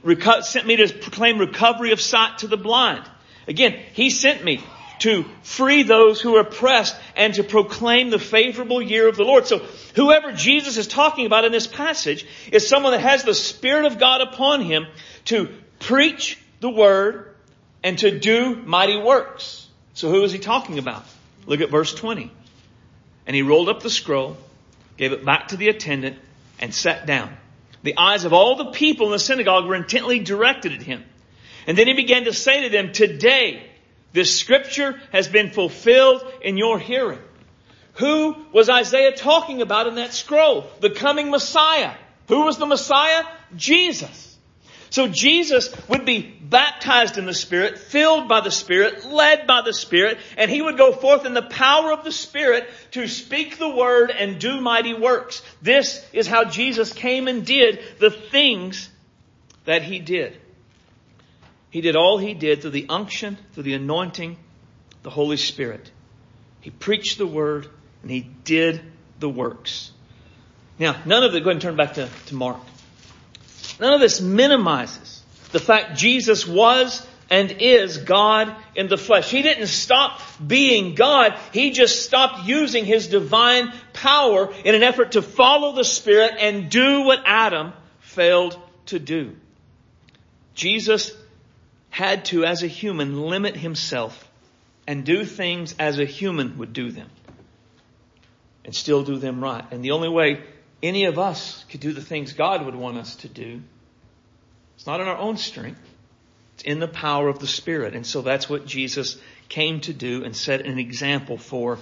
[0.42, 3.04] sent me to proclaim recovery of sight to the blind.
[3.46, 4.62] Again, He sent me
[5.00, 9.46] to free those who are oppressed and to proclaim the favorable year of the Lord.
[9.46, 9.58] So
[9.94, 13.98] whoever Jesus is talking about in this passage is someone that has the Spirit of
[13.98, 14.86] God upon him
[15.26, 17.34] to preach the word
[17.82, 19.66] and to do mighty works.
[19.94, 21.04] So who is he talking about?
[21.46, 22.30] Look at verse 20.
[23.26, 24.36] And he rolled up the scroll,
[24.96, 26.18] gave it back to the attendant,
[26.58, 27.36] and sat down.
[27.82, 31.04] The eyes of all the people in the synagogue were intently directed at him.
[31.66, 33.62] And then he began to say to them, Today
[34.12, 37.20] this scripture has been fulfilled in your hearing.
[37.94, 40.66] Who was Isaiah talking about in that scroll?
[40.80, 41.94] The coming Messiah.
[42.28, 43.24] Who was the Messiah?
[43.56, 44.36] Jesus.
[44.90, 49.74] So Jesus would be baptized in the Spirit, filled by the Spirit, led by the
[49.74, 53.68] Spirit, and he would go forth in the power of the Spirit to speak the
[53.68, 55.42] word and do mighty works.
[55.60, 58.88] This is how Jesus came and did the things
[59.66, 60.40] that he did.
[61.70, 64.36] He did all he did through the unction, through the anointing,
[65.02, 65.90] the Holy Spirit.
[66.60, 67.68] He preached the word
[68.02, 68.80] and he did
[69.20, 69.92] the works.
[70.78, 72.60] Now, none of it, go ahead and turn back to, to Mark.
[73.80, 79.30] None of this minimizes the fact Jesus was and is God in the flesh.
[79.30, 81.38] He didn't stop being God.
[81.52, 86.70] He just stopped using his divine power in an effort to follow the Spirit and
[86.70, 89.36] do what Adam failed to do.
[90.54, 91.12] Jesus
[91.90, 94.28] had to, as a human, limit himself
[94.86, 97.10] and do things as a human would do them
[98.64, 99.64] and still do them right.
[99.70, 100.42] And the only way
[100.82, 103.62] any of us could do the things God would want us to do,
[104.76, 105.80] it's not in our own strength.
[106.54, 107.94] It's in the power of the Spirit.
[107.94, 109.16] And so that's what Jesus
[109.48, 111.78] came to do and set an example for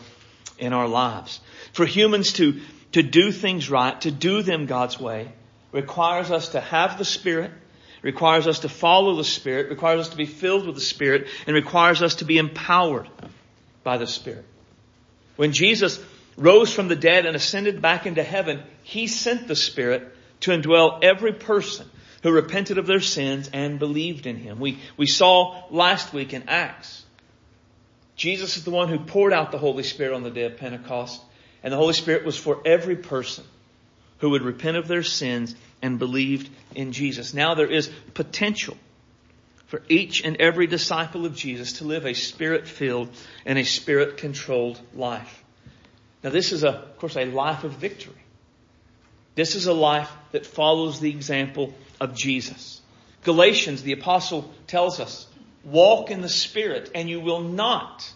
[0.59, 1.41] in our lives.
[1.73, 2.61] For humans to,
[2.93, 5.33] to do things right, to do them God's way,
[5.73, 7.51] requires us to have the Spirit,
[8.03, 11.55] requires us to follow the Spirit, requires us to be filled with the Spirit, and
[11.55, 13.09] requires us to be empowered
[13.83, 14.45] by the Spirit.
[15.37, 16.03] When Jesus
[16.37, 21.03] rose from the dead and ascended back into heaven, He sent the Spirit to indwell
[21.03, 21.89] every person
[22.23, 24.61] who repented of their sins and believed in Him.
[24.61, 27.05] We, we saw last week in Acts.
[28.17, 31.23] Jesus is the one who poured out the Holy Spirit on the day of Pentecost,
[31.63, 33.45] and the Holy Spirit was for every person
[34.19, 35.55] who would repent of their sins
[35.87, 37.33] and believed in Jesus.
[37.33, 38.77] Now there is potential
[39.67, 43.09] for each and every disciple of Jesus to live a spirit filled
[43.47, 45.45] and a spirit controlled life.
[46.23, 48.15] Now this is a, of course, a life of victory.
[49.37, 52.81] This is a life that follows the example of Jesus.
[53.23, 55.27] Galatians, the apostle tells us,
[55.65, 58.13] walk in the spirit and you will not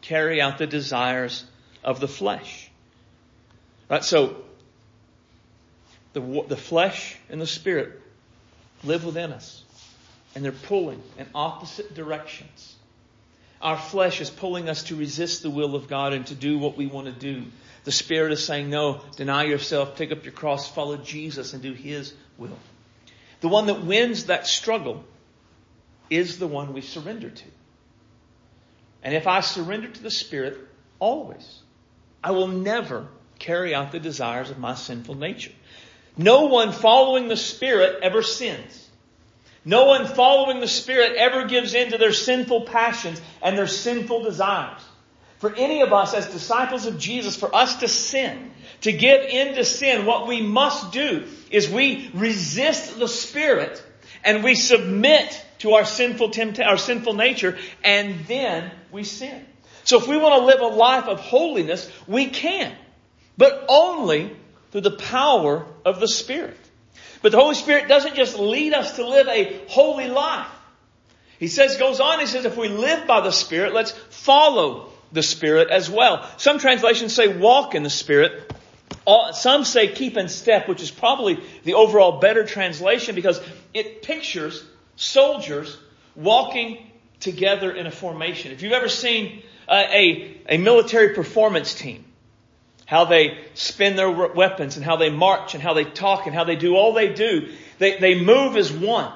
[0.00, 1.44] carry out the desires
[1.84, 2.70] of the flesh.
[3.88, 4.42] Right, so
[6.12, 8.00] the, the flesh and the spirit
[8.84, 9.62] live within us,
[10.34, 12.74] and they're pulling in opposite directions.
[13.60, 16.76] Our flesh is pulling us to resist the will of God and to do what
[16.76, 17.44] we want to do.
[17.84, 21.72] The Spirit is saying, no, deny yourself, take up your cross, follow Jesus and do
[21.72, 22.58] His will.
[23.40, 25.04] The one that wins that struggle
[26.10, 27.44] is the one we surrender to.
[29.02, 30.58] And if I surrender to the Spirit,
[30.98, 31.60] always,
[32.22, 35.52] I will never carry out the desires of my sinful nature.
[36.18, 38.88] No one following the Spirit ever sins.
[39.64, 44.24] No one following the Spirit ever gives in to their sinful passions and their sinful
[44.24, 44.80] desires.
[45.38, 48.50] For any of us as disciples of Jesus, for us to sin,
[48.80, 53.82] to give in to sin, what we must do is we resist the Spirit
[54.24, 59.44] and we submit to our sinful tempt- our sinful nature and then we sin.
[59.84, 62.74] So if we want to live a life of holiness, we can.
[63.36, 64.36] But only
[64.70, 66.56] through the power of the Spirit.
[67.22, 70.46] But the Holy Spirit doesn't just lead us to live a holy life.
[71.38, 75.22] He says, goes on, he says, if we live by the Spirit, let's follow the
[75.22, 76.28] Spirit as well.
[76.36, 78.52] Some translations say walk in the Spirit.
[79.32, 83.40] Some say keep in step, which is probably the overall better translation because
[83.72, 84.64] it pictures
[84.96, 85.76] soldiers
[86.14, 88.52] walking together in a formation.
[88.52, 92.04] If you've ever seen uh, a, a military performance team,
[92.88, 96.44] how they spin their weapons and how they march and how they talk and how
[96.44, 97.52] they do all they do.
[97.78, 99.12] They, they move as one.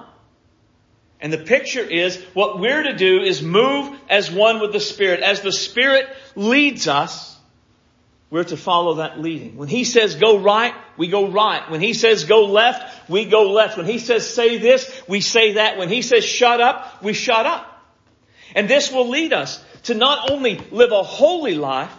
[1.22, 5.20] And the picture is what we're to do is move as one with the Spirit.
[5.20, 6.06] As the Spirit
[6.36, 7.34] leads us,
[8.28, 9.56] we're to follow that leading.
[9.56, 11.70] When He says go right, we go right.
[11.70, 13.78] When He says go left, we go left.
[13.78, 15.78] When He says say this, we say that.
[15.78, 17.68] When He says shut up, we shut up.
[18.54, 21.90] And this will lead us to not only live a holy life,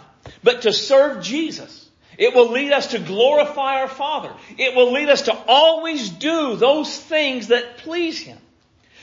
[0.42, 1.88] but to serve Jesus.
[2.16, 4.32] It will lead us to glorify our Father.
[4.56, 8.38] It will lead us to always do those things that please Him.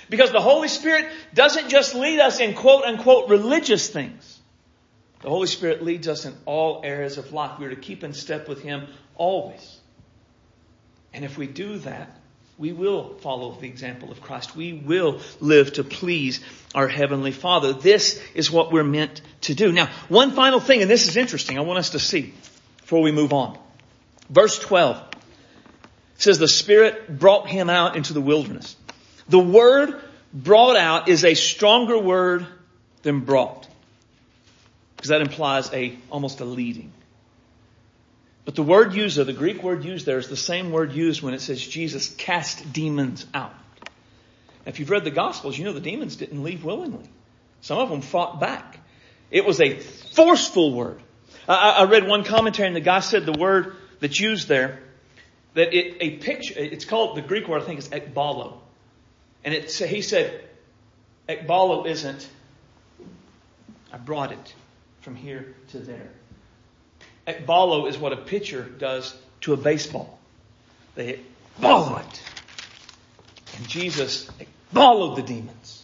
[0.10, 4.40] Because the Holy Spirit doesn't just lead us in quote unquote religious things.
[5.22, 7.60] The Holy Spirit leads us in all areas of life.
[7.60, 9.80] We're to keep in step with Him always.
[11.14, 12.21] And if we do that,
[12.58, 14.56] we will follow the example of Christ.
[14.56, 16.42] We will live to please
[16.76, 17.74] our Heavenly Father.
[17.74, 19.72] This is what we're meant to do.
[19.72, 22.34] Now, one final thing, and this is interesting, I want us to see
[22.78, 23.58] before we move on.
[24.30, 25.04] Verse 12
[26.18, 28.76] says, The Spirit brought him out into the wilderness.
[29.28, 30.00] The word
[30.34, 32.46] brought out is a stronger word
[33.02, 33.68] than brought.
[34.96, 36.92] Because that implies a, almost a leading.
[38.44, 41.22] But the word used there, the Greek word used there is the same word used
[41.22, 43.54] when it says Jesus cast demons out.
[44.66, 47.08] If you've read the Gospels, you know the demons didn't leave willingly.
[47.62, 48.80] Some of them fought back.
[49.30, 51.00] It was a forceful word.
[51.48, 54.80] I, I read one commentary and the guy said the word that's used there,
[55.54, 58.58] that it, a picture, it's called, the Greek word I think is ekbalo.
[59.44, 60.44] And it, he said,
[61.30, 62.28] ekbalo isn't,
[63.92, 64.56] I brought it
[65.02, 66.10] from here to there.
[67.28, 70.20] Ekbalo is what a pitcher does to a baseball.
[70.96, 71.20] They
[71.60, 72.24] follow it.
[73.58, 74.30] And Jesus
[74.74, 75.84] followed the demons.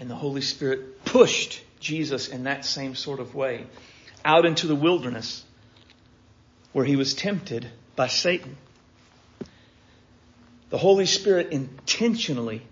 [0.00, 3.66] And the Holy Spirit pushed Jesus in that same sort of way
[4.24, 5.44] out into the wilderness
[6.72, 7.66] where he was tempted
[7.96, 8.56] by Satan.
[10.70, 12.62] The Holy Spirit intentionally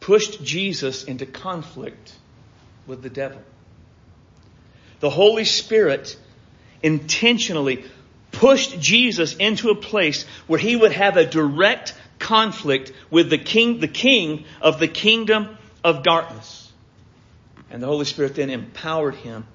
[0.00, 2.14] pushed Jesus into conflict
[2.86, 3.40] with the devil.
[5.00, 6.16] The Holy Spirit
[6.82, 7.84] intentionally
[8.32, 13.80] pushed Jesus into a place where he would have a direct conflict with the king,
[13.80, 16.70] the king of the kingdom of darkness.
[17.70, 19.46] And the Holy Spirit then empowered him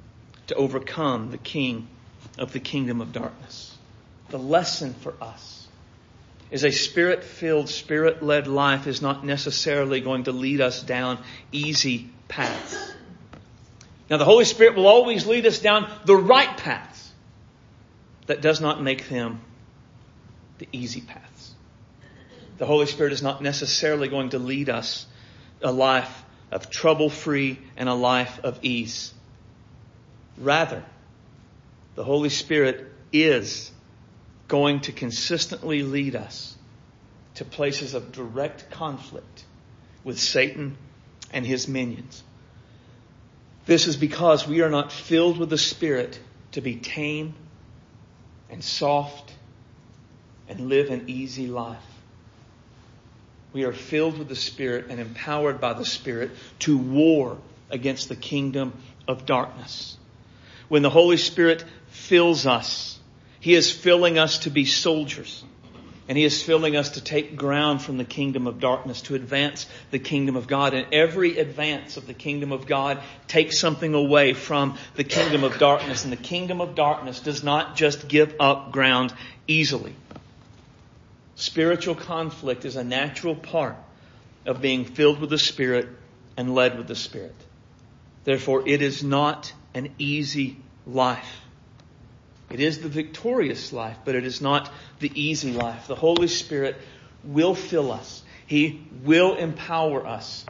[0.48, 1.88] to overcome the king
[2.38, 3.76] of the kingdom of darkness.
[4.30, 5.68] The lesson for us
[6.52, 11.20] is a spirit filled, spirit led life is not necessarily going to lead us down
[11.52, 12.94] easy paths.
[14.10, 16.95] Now, the Holy Spirit will always lead us down the right paths.
[18.28, 19.42] That does not make them
[20.58, 21.54] the easy paths.
[22.58, 25.06] The Holy Spirit is not necessarily going to lead us
[25.62, 29.14] a life of trouble free and a life of ease.
[30.38, 30.84] Rather,
[31.96, 33.72] the Holy Spirit is
[34.48, 36.56] going to consistently lead us
[37.36, 39.44] to places of direct conflict
[40.04, 40.78] with Satan
[41.32, 42.24] and his minions.
[43.66, 46.20] This is because we are not filled with the Spirit
[46.52, 47.34] to be tame
[48.56, 49.34] and soft
[50.48, 51.78] and live an easy life.
[53.52, 57.38] We are filled with the Spirit and empowered by the Spirit to war
[57.70, 58.72] against the kingdom
[59.10, 59.98] of darkness.
[60.70, 62.98] When the Holy Spirit fills us,
[63.42, 65.44] He is filling us to be soldiers.
[66.08, 69.66] And He is filling us to take ground from the kingdom of darkness, to advance
[69.90, 70.74] the kingdom of God.
[70.74, 75.58] And every advance of the kingdom of God takes something away from the kingdom of
[75.58, 76.04] darkness.
[76.04, 79.14] And the kingdom of darkness does not just give up ground
[79.48, 79.96] easily.
[81.36, 83.76] Spiritual conflict is a natural part
[84.46, 85.88] of being filled with the Spirit
[86.38, 87.36] and led with the Spirit.
[88.26, 91.42] Therefore, it is not an easy life.
[92.56, 95.88] It is the victorious life, but it is not the easy life.
[95.88, 96.78] The Holy Spirit
[97.26, 98.24] will fill us.
[98.48, 100.46] He will empower us.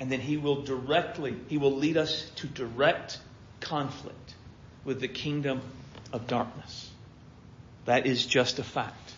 [0.00, 3.20] And then He will directly, He will lead us to direct
[3.60, 4.34] conflict
[4.86, 5.60] with the kingdom
[6.14, 6.90] of darkness.
[7.84, 9.12] That is just a fact.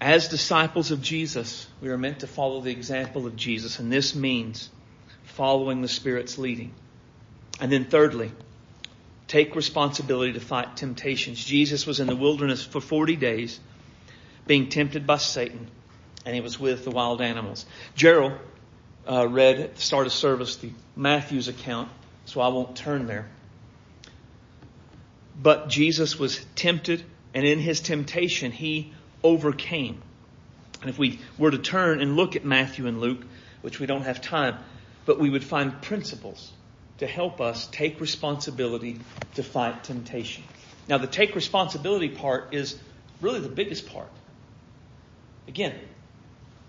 [0.00, 4.14] As disciples of Jesus, we are meant to follow the example of Jesus, and this
[4.14, 4.70] means
[5.24, 6.72] following the Spirit's leading.
[7.60, 8.30] And then thirdly,
[9.28, 11.44] take responsibility to fight temptations.
[11.44, 13.60] Jesus was in the wilderness for 40 days,
[14.46, 15.68] being tempted by Satan,
[16.24, 17.66] and he was with the wild animals.
[17.94, 18.32] Gerald
[19.08, 21.90] uh, read at the start of service the Matthew's account,
[22.24, 23.28] so I won't turn there.
[25.40, 27.04] But Jesus was tempted,
[27.34, 30.02] and in his temptation, he overcame.
[30.80, 33.24] And if we were to turn and look at Matthew and Luke,
[33.60, 34.56] which we don't have time,
[35.04, 36.52] but we would find principles
[36.98, 39.00] to help us take responsibility
[39.34, 40.44] to fight temptation.
[40.88, 42.78] Now, the take responsibility part is
[43.20, 44.10] really the biggest part.
[45.46, 45.74] Again,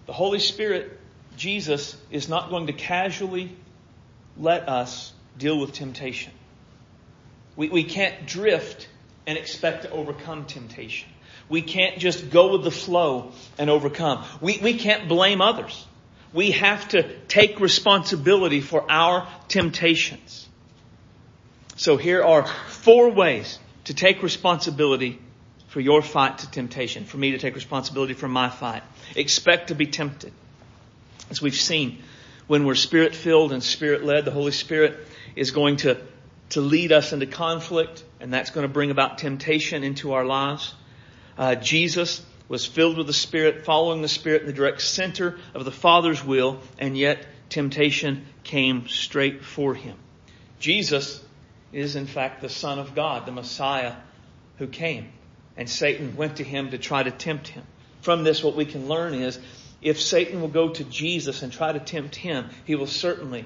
[0.05, 0.99] the Holy Spirit,
[1.38, 3.55] Jesus, is not going to casually
[4.38, 6.34] let us deal with temptation.
[7.55, 8.88] We, we can't drift
[9.27, 11.09] and expect to overcome temptation.
[11.49, 14.23] We can't just go with the flow and overcome.
[14.41, 15.86] We, we can't blame others.
[16.34, 20.47] We have to take responsibility for our temptations.
[21.75, 25.19] So here are four ways to take responsibility
[25.69, 28.84] for your fight to temptation, for me to take responsibility for my fight.
[29.15, 30.34] Expect to be tempted.
[31.30, 32.01] As we've seen,
[32.47, 34.99] when we're spirit filled and spirit led, the Holy Spirit
[35.36, 36.01] is going to,
[36.49, 40.73] to lead us into conflict, and that's going to bring about temptation into our lives.
[41.38, 45.64] Uh, Jesus was filled with the Spirit, following the Spirit in the direct center of
[45.64, 49.95] the Father's will, and yet temptation came straight for him.
[50.60, 51.24] Jesus
[51.72, 53.93] is in fact the Son of God, the Messiah
[54.58, 55.10] who came.
[55.56, 57.64] And Satan went to him to try to tempt him.
[58.02, 59.39] From this, what we can learn is
[59.82, 63.45] if Satan will go to Jesus and try to tempt him, he will certainly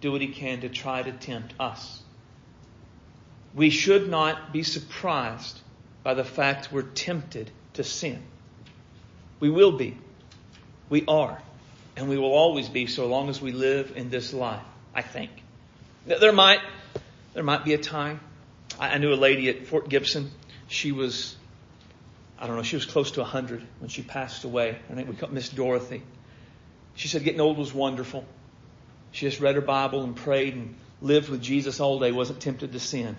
[0.00, 2.02] do what he can to try to tempt us.
[3.54, 5.60] We should not be surprised
[6.02, 8.22] by the fact we're tempted to sin.
[9.40, 9.96] We will be.
[10.88, 11.40] We are.
[11.96, 14.62] And we will always be so long as we live in this life,
[14.94, 15.30] I think.
[16.06, 16.60] There might,
[17.34, 18.20] there might be a time.
[18.78, 20.30] I knew a lady at Fort Gibson.
[20.66, 21.36] She was,
[22.38, 24.76] I don't know, she was close to 100 when she passed away.
[24.90, 26.02] I think we called Miss Dorothy.
[26.96, 28.24] She said getting old was wonderful.
[29.12, 32.72] She just read her Bible and prayed and lived with Jesus all day, wasn't tempted
[32.72, 33.16] to sin.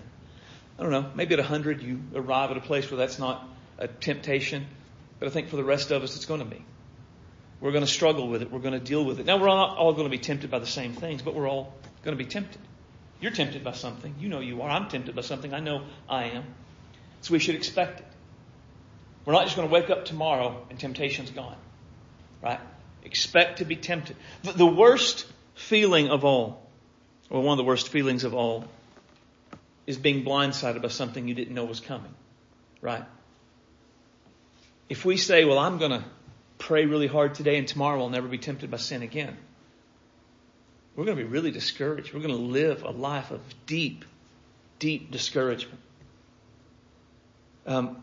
[0.78, 3.48] I don't know, maybe at 100 you arrive at a place where that's not
[3.78, 4.66] a temptation.
[5.18, 6.64] But I think for the rest of us, it's going to be.
[7.60, 8.50] We're going to struggle with it.
[8.50, 9.26] We're going to deal with it.
[9.26, 11.72] Now, we're not all going to be tempted by the same things, but we're all
[12.02, 12.60] going to be tempted.
[13.20, 14.14] You're tempted by something.
[14.20, 14.70] You know you are.
[14.70, 15.54] I'm tempted by something.
[15.54, 16.44] I know I am.
[17.22, 18.06] So we should expect it.
[19.24, 21.56] We're not just going to wake up tomorrow and temptation's gone.
[22.42, 22.60] Right?
[23.04, 24.16] Expect to be tempted.
[24.42, 26.62] The, the worst feeling of all,
[27.30, 28.66] or one of the worst feelings of all,
[29.86, 32.14] is being blindsided by something you didn't know was coming.
[32.82, 33.04] Right?
[34.88, 36.04] If we say, well, I'm going to
[36.58, 39.36] pray really hard today and tomorrow I'll never be tempted by sin again,
[40.94, 42.14] we're going to be really discouraged.
[42.14, 44.04] We're going to live a life of deep,
[44.78, 45.80] deep discouragement.
[47.66, 48.02] Um,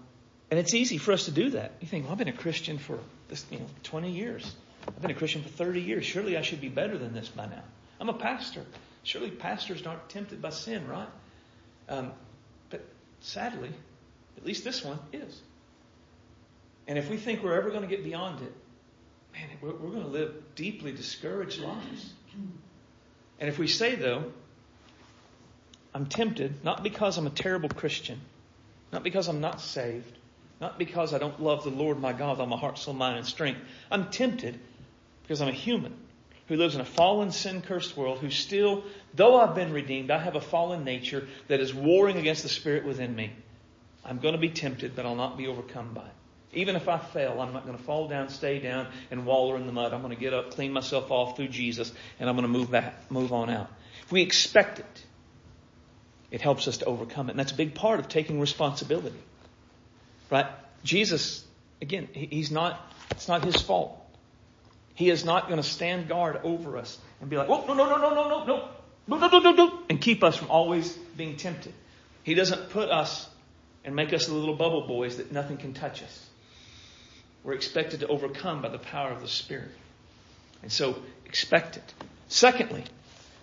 [0.53, 1.71] And it's easy for us to do that.
[1.81, 4.55] You think, well, I've been a Christian for this, you know, 20 years.
[4.87, 6.05] I've been a Christian for 30 years.
[6.05, 7.63] Surely I should be better than this by now.
[7.99, 8.63] I'm a pastor.
[9.01, 11.07] Surely pastors aren't tempted by sin, right?
[11.89, 12.11] Um,
[12.69, 12.85] but
[13.21, 13.71] sadly,
[14.37, 15.41] at least this one is.
[16.87, 18.53] And if we think we're ever going to get beyond it,
[19.33, 22.13] man, we're, we're going to live deeply discouraged lives.
[23.39, 24.31] And if we say, though,
[25.93, 28.19] I'm tempted, not because I'm a terrible Christian,
[28.91, 30.17] not because I'm not saved,
[30.59, 33.17] not because I don't love the Lord my God with all my heart, soul, mind,
[33.17, 33.59] and strength.
[33.91, 34.59] I'm tempted
[35.23, 35.95] because I'm a human
[36.47, 40.17] who lives in a fallen, sin cursed world, who still, though I've been redeemed, I
[40.17, 43.31] have a fallen nature that is warring against the spirit within me.
[44.03, 46.13] I'm going to be tempted, but I'll not be overcome by it.
[46.53, 49.65] Even if I fail, I'm not going to fall down, stay down, and waller in
[49.65, 49.93] the mud.
[49.93, 52.71] I'm going to get up, clean myself off through Jesus, and I'm going to move
[52.71, 53.69] back, move on out.
[54.03, 55.05] If we expect it,
[56.31, 57.31] it helps us to overcome it.
[57.31, 59.19] And that's a big part of taking responsibility.
[60.29, 60.47] Right?
[60.83, 61.45] Jesus,
[61.81, 62.79] again, he's not,
[63.11, 63.99] it's not his fault.
[64.95, 67.85] He is not going to stand guard over us and be like, oh, no, no,
[67.85, 68.69] no, no, no, no, no,
[69.07, 71.73] no, no, no, no, no, and keep us from always being tempted.
[72.23, 73.27] He doesn't put us
[73.83, 76.29] and make us the little bubble boys that nothing can touch us.
[77.43, 79.71] We're expected to overcome by the power of the Spirit.
[80.61, 81.93] And so expect it.
[82.29, 82.83] Secondly,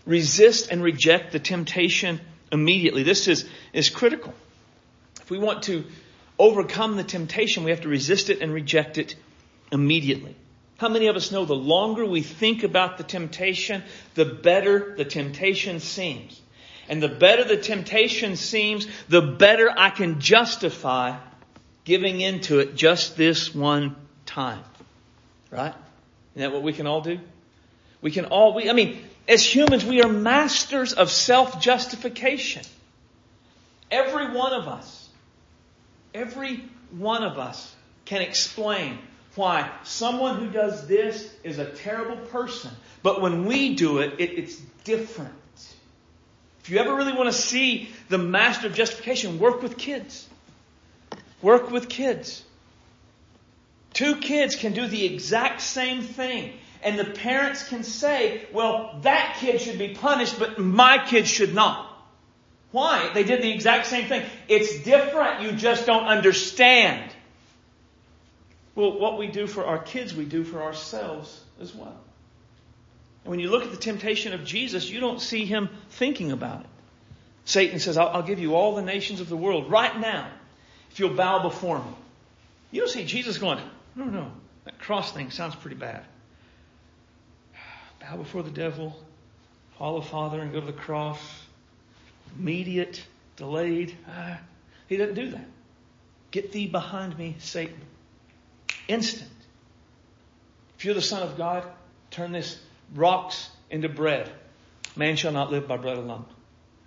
[0.06, 2.20] resist and reject the temptation
[2.50, 3.02] immediately.
[3.02, 4.34] This is, is critical.
[5.20, 5.84] If we want to
[6.38, 9.16] overcome the temptation, we have to resist it and reject it
[9.70, 10.34] immediately.
[10.78, 13.82] How many of us know the longer we think about the temptation,
[14.14, 16.40] the better the temptation seems?
[16.88, 21.18] And the better the temptation seems, the better I can justify
[21.90, 24.62] giving into it just this one time.
[25.50, 25.74] Right?
[26.36, 27.18] Isn't that what we can all do?
[28.00, 32.62] We can all, we, I mean, as humans, we are masters of self-justification.
[33.90, 35.08] Every one of us,
[36.14, 36.62] every
[36.92, 37.74] one of us
[38.04, 39.00] can explain
[39.34, 42.70] why someone who does this is a terrible person.
[43.02, 45.34] But when we do it, it it's different.
[46.62, 50.28] If you ever really want to see the master of justification, work with kids.
[51.42, 52.42] Work with kids.
[53.92, 56.52] Two kids can do the exact same thing.
[56.82, 61.54] And the parents can say, well, that kid should be punished, but my kid should
[61.54, 61.86] not.
[62.72, 63.10] Why?
[63.12, 64.24] They did the exact same thing.
[64.48, 65.42] It's different.
[65.42, 67.10] You just don't understand.
[68.74, 71.98] Well, what we do for our kids, we do for ourselves as well.
[73.24, 76.60] And when you look at the temptation of Jesus, you don't see him thinking about
[76.60, 76.66] it.
[77.44, 80.30] Satan says, I'll, I'll give you all the nations of the world right now
[80.90, 81.92] if you'll bow before me.
[82.70, 83.58] You don't see Jesus going,
[83.94, 84.30] no, no,
[84.64, 86.04] that cross thing sounds pretty bad.
[88.00, 88.96] Bow before the devil,
[89.78, 91.20] follow Father and go to the cross.
[92.38, 93.04] Immediate,
[93.36, 93.96] delayed.
[94.08, 94.38] Ah,
[94.88, 95.46] he doesn't do that.
[96.30, 97.80] Get thee behind me, Satan.
[98.86, 99.30] Instant.
[100.78, 101.64] If you're the Son of God,
[102.10, 102.58] turn this
[102.94, 104.30] rocks into bread.
[104.96, 106.24] Man shall not live by bread alone.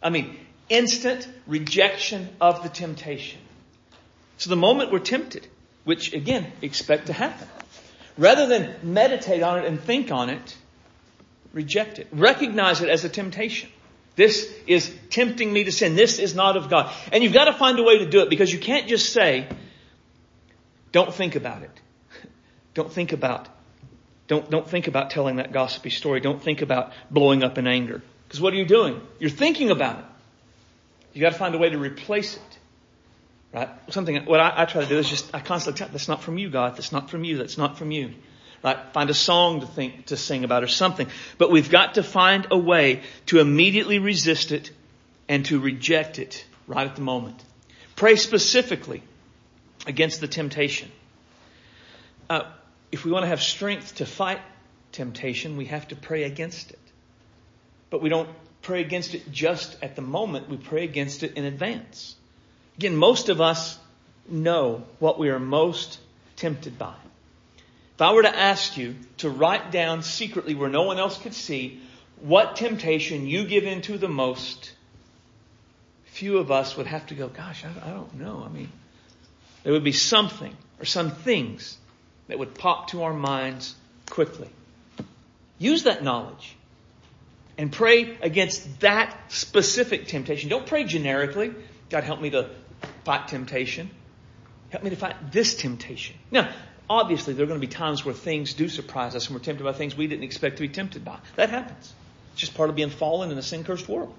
[0.02, 0.38] I mean,
[0.70, 3.40] instant rejection of the temptation.
[4.44, 5.48] So the moment we're tempted,
[5.86, 7.48] which again, expect to happen,
[8.18, 10.58] rather than meditate on it and think on it,
[11.54, 12.10] reject it.
[12.12, 13.70] Recognize it as a temptation.
[14.18, 15.96] This is tempting me to sin.
[15.96, 16.94] This is not of God.
[17.14, 19.48] And you've got to find a way to do it because you can't just say,
[20.92, 21.80] don't think about it.
[22.74, 23.48] Don't think about,
[24.28, 26.20] don't, don't think about telling that gossipy story.
[26.20, 28.02] Don't think about blowing up in anger.
[28.28, 29.00] Because what are you doing?
[29.20, 30.06] You're thinking about it.
[31.14, 32.58] You've got to find a way to replace it.
[33.54, 33.70] Right?
[33.90, 36.38] Something, what I, I try to do is just, I constantly tell, that's not from
[36.38, 36.76] you, God.
[36.76, 37.38] That's not from you.
[37.38, 38.14] That's not from you.
[38.64, 38.78] Right?
[38.94, 41.08] Find a song to think, to sing about or something.
[41.38, 44.72] But we've got to find a way to immediately resist it
[45.30, 47.44] and to reject it right at the moment.
[47.96, 49.04] Pray specifically
[49.86, 50.92] against the temptation.
[52.30, 52.44] Uh,
[52.92, 54.40] if we want to have strength to fight
[54.92, 56.80] temptation, we have to pray against it.
[57.92, 58.30] But we don't
[58.64, 62.16] pray against it just at the moment, we pray against it in advance.
[62.78, 63.78] Again, most of us
[64.28, 66.00] know what we are most
[66.36, 66.96] tempted by.
[67.96, 71.34] If I were to ask you to write down secretly where no one else could
[71.34, 71.82] see
[72.22, 74.72] what temptation you give into the most,
[76.06, 78.44] few of us would have to go, gosh, I, don't know.
[78.46, 78.72] I mean,
[79.64, 81.78] there would be something or some things
[82.28, 83.76] that would pop to our minds
[84.10, 84.50] quickly.
[85.60, 86.56] Use that knowledge
[87.58, 90.50] and pray against that specific temptation.
[90.50, 91.54] Don't pray generically.
[91.90, 92.50] God, help me to
[93.04, 93.90] fight temptation.
[94.70, 96.16] Help me to fight this temptation.
[96.32, 96.50] Now,
[96.90, 99.64] obviously, there are going to be times where things do surprise us and we're tempted
[99.64, 101.18] by things we didn't expect to be tempted by.
[101.36, 101.94] That happens.
[102.34, 104.14] It's just part of being fallen in a sin cursed world.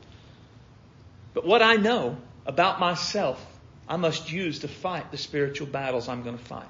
[1.33, 3.45] But what I know about myself
[3.89, 6.67] I must use to fight the spiritual battles I'm going to fight.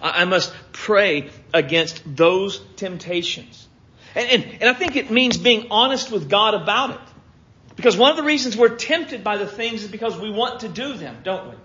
[0.00, 3.66] I must pray against those temptations.
[4.14, 7.03] And, and, and I think it means being honest with God about it.
[7.76, 10.68] Because one of the reasons we're tempted by the things is because we want to
[10.68, 11.56] do them, don't we?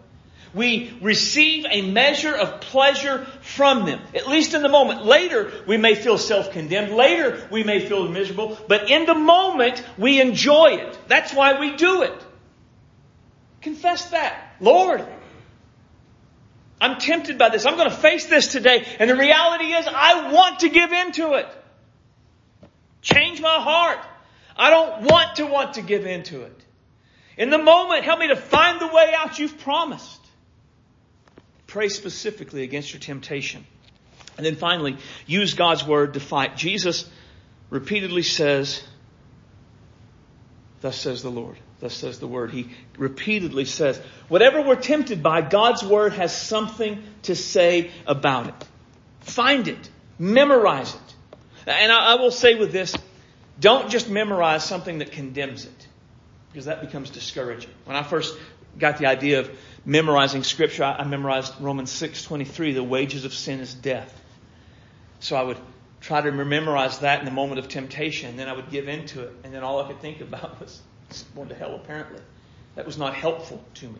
[0.51, 5.05] We receive a measure of pleasure from them, at least in the moment.
[5.05, 6.91] Later, we may feel self-condemned.
[6.95, 8.57] Later, we may feel miserable.
[8.67, 10.97] But in the moment, we enjoy it.
[11.07, 12.25] That's why we do it.
[13.61, 14.55] Confess that.
[14.59, 15.05] Lord,
[16.81, 17.67] I'm tempted by this.
[17.67, 18.87] I'm going to face this today.
[18.99, 21.47] And the reality is, I want to give in to it.
[23.01, 23.99] Change my heart.
[24.59, 26.65] I don't want to want to give in to it.
[27.37, 30.19] In the moment, help me to find the way out you've promised.
[31.65, 33.65] Pray specifically against your temptation.
[34.37, 36.57] And then finally, use God's word to fight.
[36.57, 37.09] Jesus
[37.69, 38.83] repeatedly says,
[40.81, 41.57] Thus says the Lord.
[41.79, 42.51] Thus says the word.
[42.51, 48.67] He repeatedly says, whatever we're tempted by, God's word has something to say about it.
[49.21, 49.89] Find it.
[50.17, 51.15] Memorize it.
[51.67, 52.95] And I, will say with this,
[53.59, 55.87] don't just memorize something that condemns it,
[56.51, 57.71] because that becomes discouraging.
[57.85, 58.37] When I first
[58.77, 59.51] got the idea of
[59.85, 64.15] memorizing scripture, I, I memorized Romans 6:23, the wages of sin is death.
[65.19, 65.57] So I would
[66.01, 69.23] try to memorize that in the moment of temptation, and then I would give into
[69.23, 70.81] it, and then all I could think about was
[71.35, 72.21] going to hell apparently.
[72.75, 73.99] That was not helpful to me.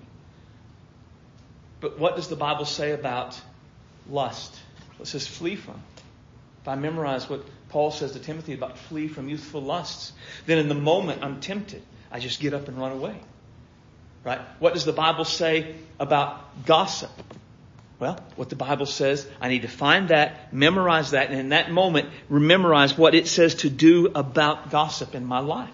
[1.81, 3.39] But what does the Bible say about
[4.09, 4.57] lust?
[4.99, 5.81] It says flee from.
[6.61, 10.13] If I memorize what Paul says to Timothy about flee from youthful lusts,
[10.45, 13.15] then in the moment I'm tempted, I just get up and run away.
[14.23, 14.41] Right?
[14.59, 17.11] What does the Bible say about gossip?
[17.99, 21.71] Well, what the Bible says, I need to find that, memorize that, and in that
[21.71, 25.69] moment, memorize what it says to do about gossip in my life.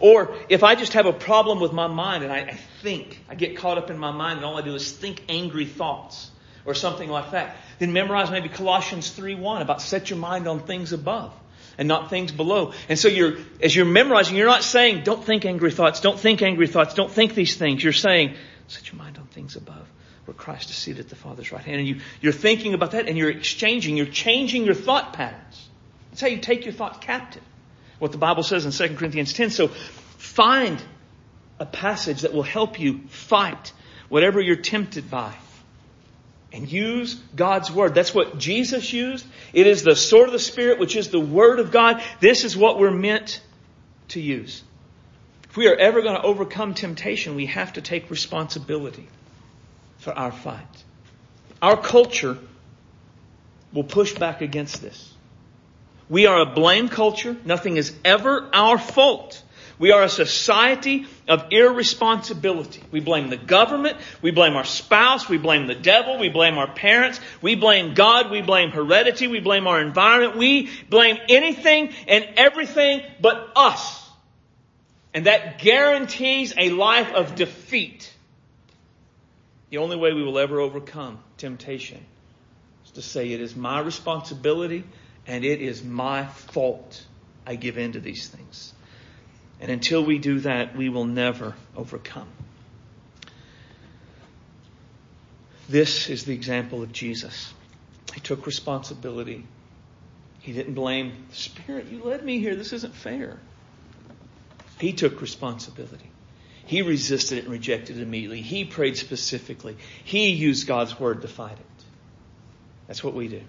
[0.00, 3.34] Or if I just have a problem with my mind and I, I think, I
[3.34, 6.30] get caught up in my mind and all I do is think angry thoughts
[6.64, 10.92] or something like that, then memorize maybe Colossians 3.1 about set your mind on things
[10.92, 11.32] above
[11.78, 12.72] and not things below.
[12.88, 16.42] And so you're, as you're memorizing, you're not saying, don't think angry thoughts, don't think
[16.42, 17.82] angry thoughts, don't think these things.
[17.82, 18.34] You're saying,
[18.66, 19.88] set your mind on things above
[20.24, 21.78] where Christ is seated at the Father's right hand.
[21.78, 25.68] And you, you're thinking about that and you're exchanging, you're changing your thought patterns.
[26.10, 27.42] That's how you take your thought captive.
[27.98, 29.50] What the Bible says in 2 Corinthians 10.
[29.50, 30.82] So find
[31.58, 33.72] a passage that will help you fight
[34.08, 35.34] whatever you're tempted by
[36.52, 37.94] and use God's Word.
[37.94, 39.26] That's what Jesus used.
[39.52, 42.02] It is the sword of the Spirit, which is the Word of God.
[42.20, 43.40] This is what we're meant
[44.08, 44.62] to use.
[45.50, 49.08] If we are ever going to overcome temptation, we have to take responsibility
[49.98, 50.84] for our fight.
[51.60, 52.38] Our culture
[53.72, 55.12] will push back against this.
[56.08, 57.36] We are a blame culture.
[57.44, 59.42] Nothing is ever our fault.
[59.78, 62.82] We are a society of irresponsibility.
[62.90, 63.96] We blame the government.
[64.20, 65.28] We blame our spouse.
[65.28, 66.18] We blame the devil.
[66.18, 67.20] We blame our parents.
[67.40, 68.30] We blame God.
[68.30, 69.28] We blame heredity.
[69.28, 70.36] We blame our environment.
[70.36, 74.04] We blame anything and everything but us.
[75.14, 78.12] And that guarantees a life of defeat.
[79.70, 82.04] The only way we will ever overcome temptation
[82.84, 84.84] is to say it is my responsibility
[85.26, 87.04] and it is my fault
[87.46, 88.72] I give in to these things.
[89.60, 92.28] And until we do that, we will never overcome.
[95.68, 97.52] This is the example of Jesus.
[98.14, 99.44] He took responsibility.
[100.40, 101.86] He didn't blame the Spirit.
[101.90, 102.56] You led me here.
[102.56, 103.38] This isn't fair.
[104.80, 106.10] He took responsibility.
[106.64, 108.42] He resisted it and rejected it immediately.
[108.42, 109.76] He prayed specifically.
[110.04, 111.84] He used God's word to fight it.
[112.86, 113.42] That's what we do.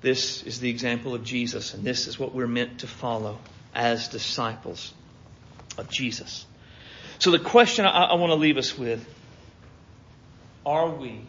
[0.00, 3.38] This is the example of Jesus, and this is what we're meant to follow
[3.74, 4.92] as disciples
[5.76, 6.46] of Jesus.
[7.18, 9.06] So the question I, I want to leave us with,
[10.64, 11.22] are we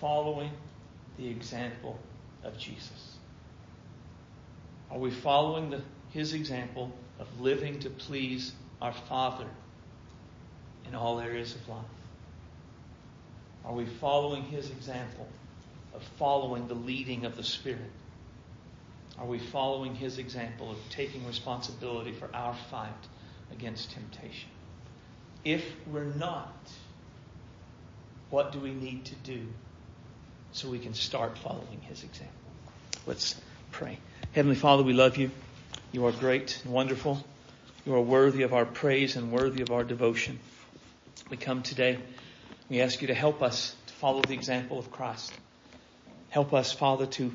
[0.00, 0.50] following
[1.18, 1.98] the example
[2.44, 3.16] of Jesus?
[4.90, 5.80] Are we following the,
[6.10, 9.46] his example of living to please our Father
[10.86, 11.84] in all areas of life?
[13.64, 15.28] Are we following his example
[15.94, 17.90] of following the leading of the Spirit?
[19.18, 22.90] Are we following his example of taking responsibility for our fight
[23.52, 24.48] against temptation?
[25.44, 26.54] If we're not,
[28.30, 29.46] what do we need to do
[30.52, 32.34] so we can start following his example?
[33.06, 33.34] Let's
[33.70, 33.98] pray.
[34.32, 35.30] Heavenly Father, we love you.
[35.92, 37.22] You are great and wonderful.
[37.84, 40.38] You are worthy of our praise and worthy of our devotion.
[41.28, 41.98] We come today.
[42.70, 45.34] We ask you to help us to follow the example of Christ.
[46.30, 47.32] Help us, Father, to,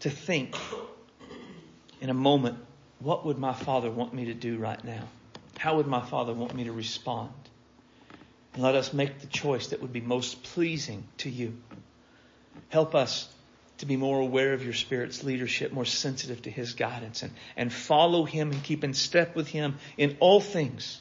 [0.00, 0.56] to think
[2.00, 2.58] in a moment,
[2.98, 5.04] what would my Father want me to do right now?
[5.58, 7.30] How would my Father want me to respond?
[8.54, 11.56] And let us make the choice that would be most pleasing to you.
[12.68, 13.28] Help us
[13.78, 17.72] to be more aware of your Spirit's leadership, more sensitive to His guidance, and, and
[17.72, 21.00] follow Him and keep in step with Him in all things.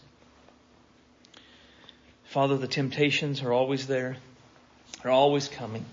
[2.26, 4.18] Father, the temptations are always there.
[5.02, 5.86] They're always coming.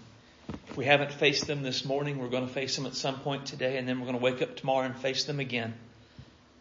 [0.69, 3.47] If we haven't faced them this morning, we're going to face them at some point
[3.47, 5.75] today, and then we're going to wake up tomorrow and face them again.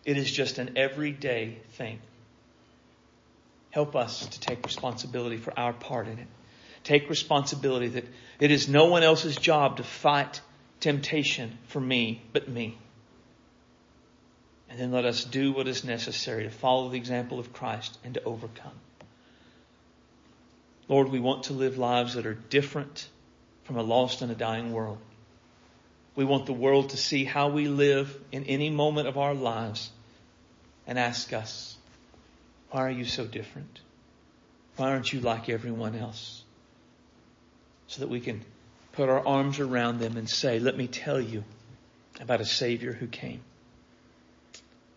[0.06, 2.00] It is just an everyday thing.
[3.72, 6.28] Help us to take responsibility for our part in it.
[6.84, 8.06] Take responsibility that
[8.40, 10.40] it is no one else's job to fight
[10.80, 12.78] temptation for me but me.
[14.70, 18.14] And then let us do what is necessary to follow the example of Christ and
[18.14, 18.80] to overcome.
[20.88, 23.10] Lord, we want to live lives that are different
[23.66, 24.98] from a lost and a dying world.
[26.16, 29.90] We want the world to see how we live in any moment of our lives
[30.88, 31.76] and ask us,
[32.72, 33.82] why are you so different?
[34.78, 36.44] Why aren't you like everyone else?
[37.88, 38.44] So that we can
[38.94, 41.44] put our arms around them and say, let me tell you
[42.22, 43.42] about a Savior who came.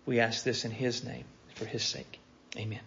[0.07, 2.21] We ask this in His name, for His sake.
[2.57, 2.81] Amen.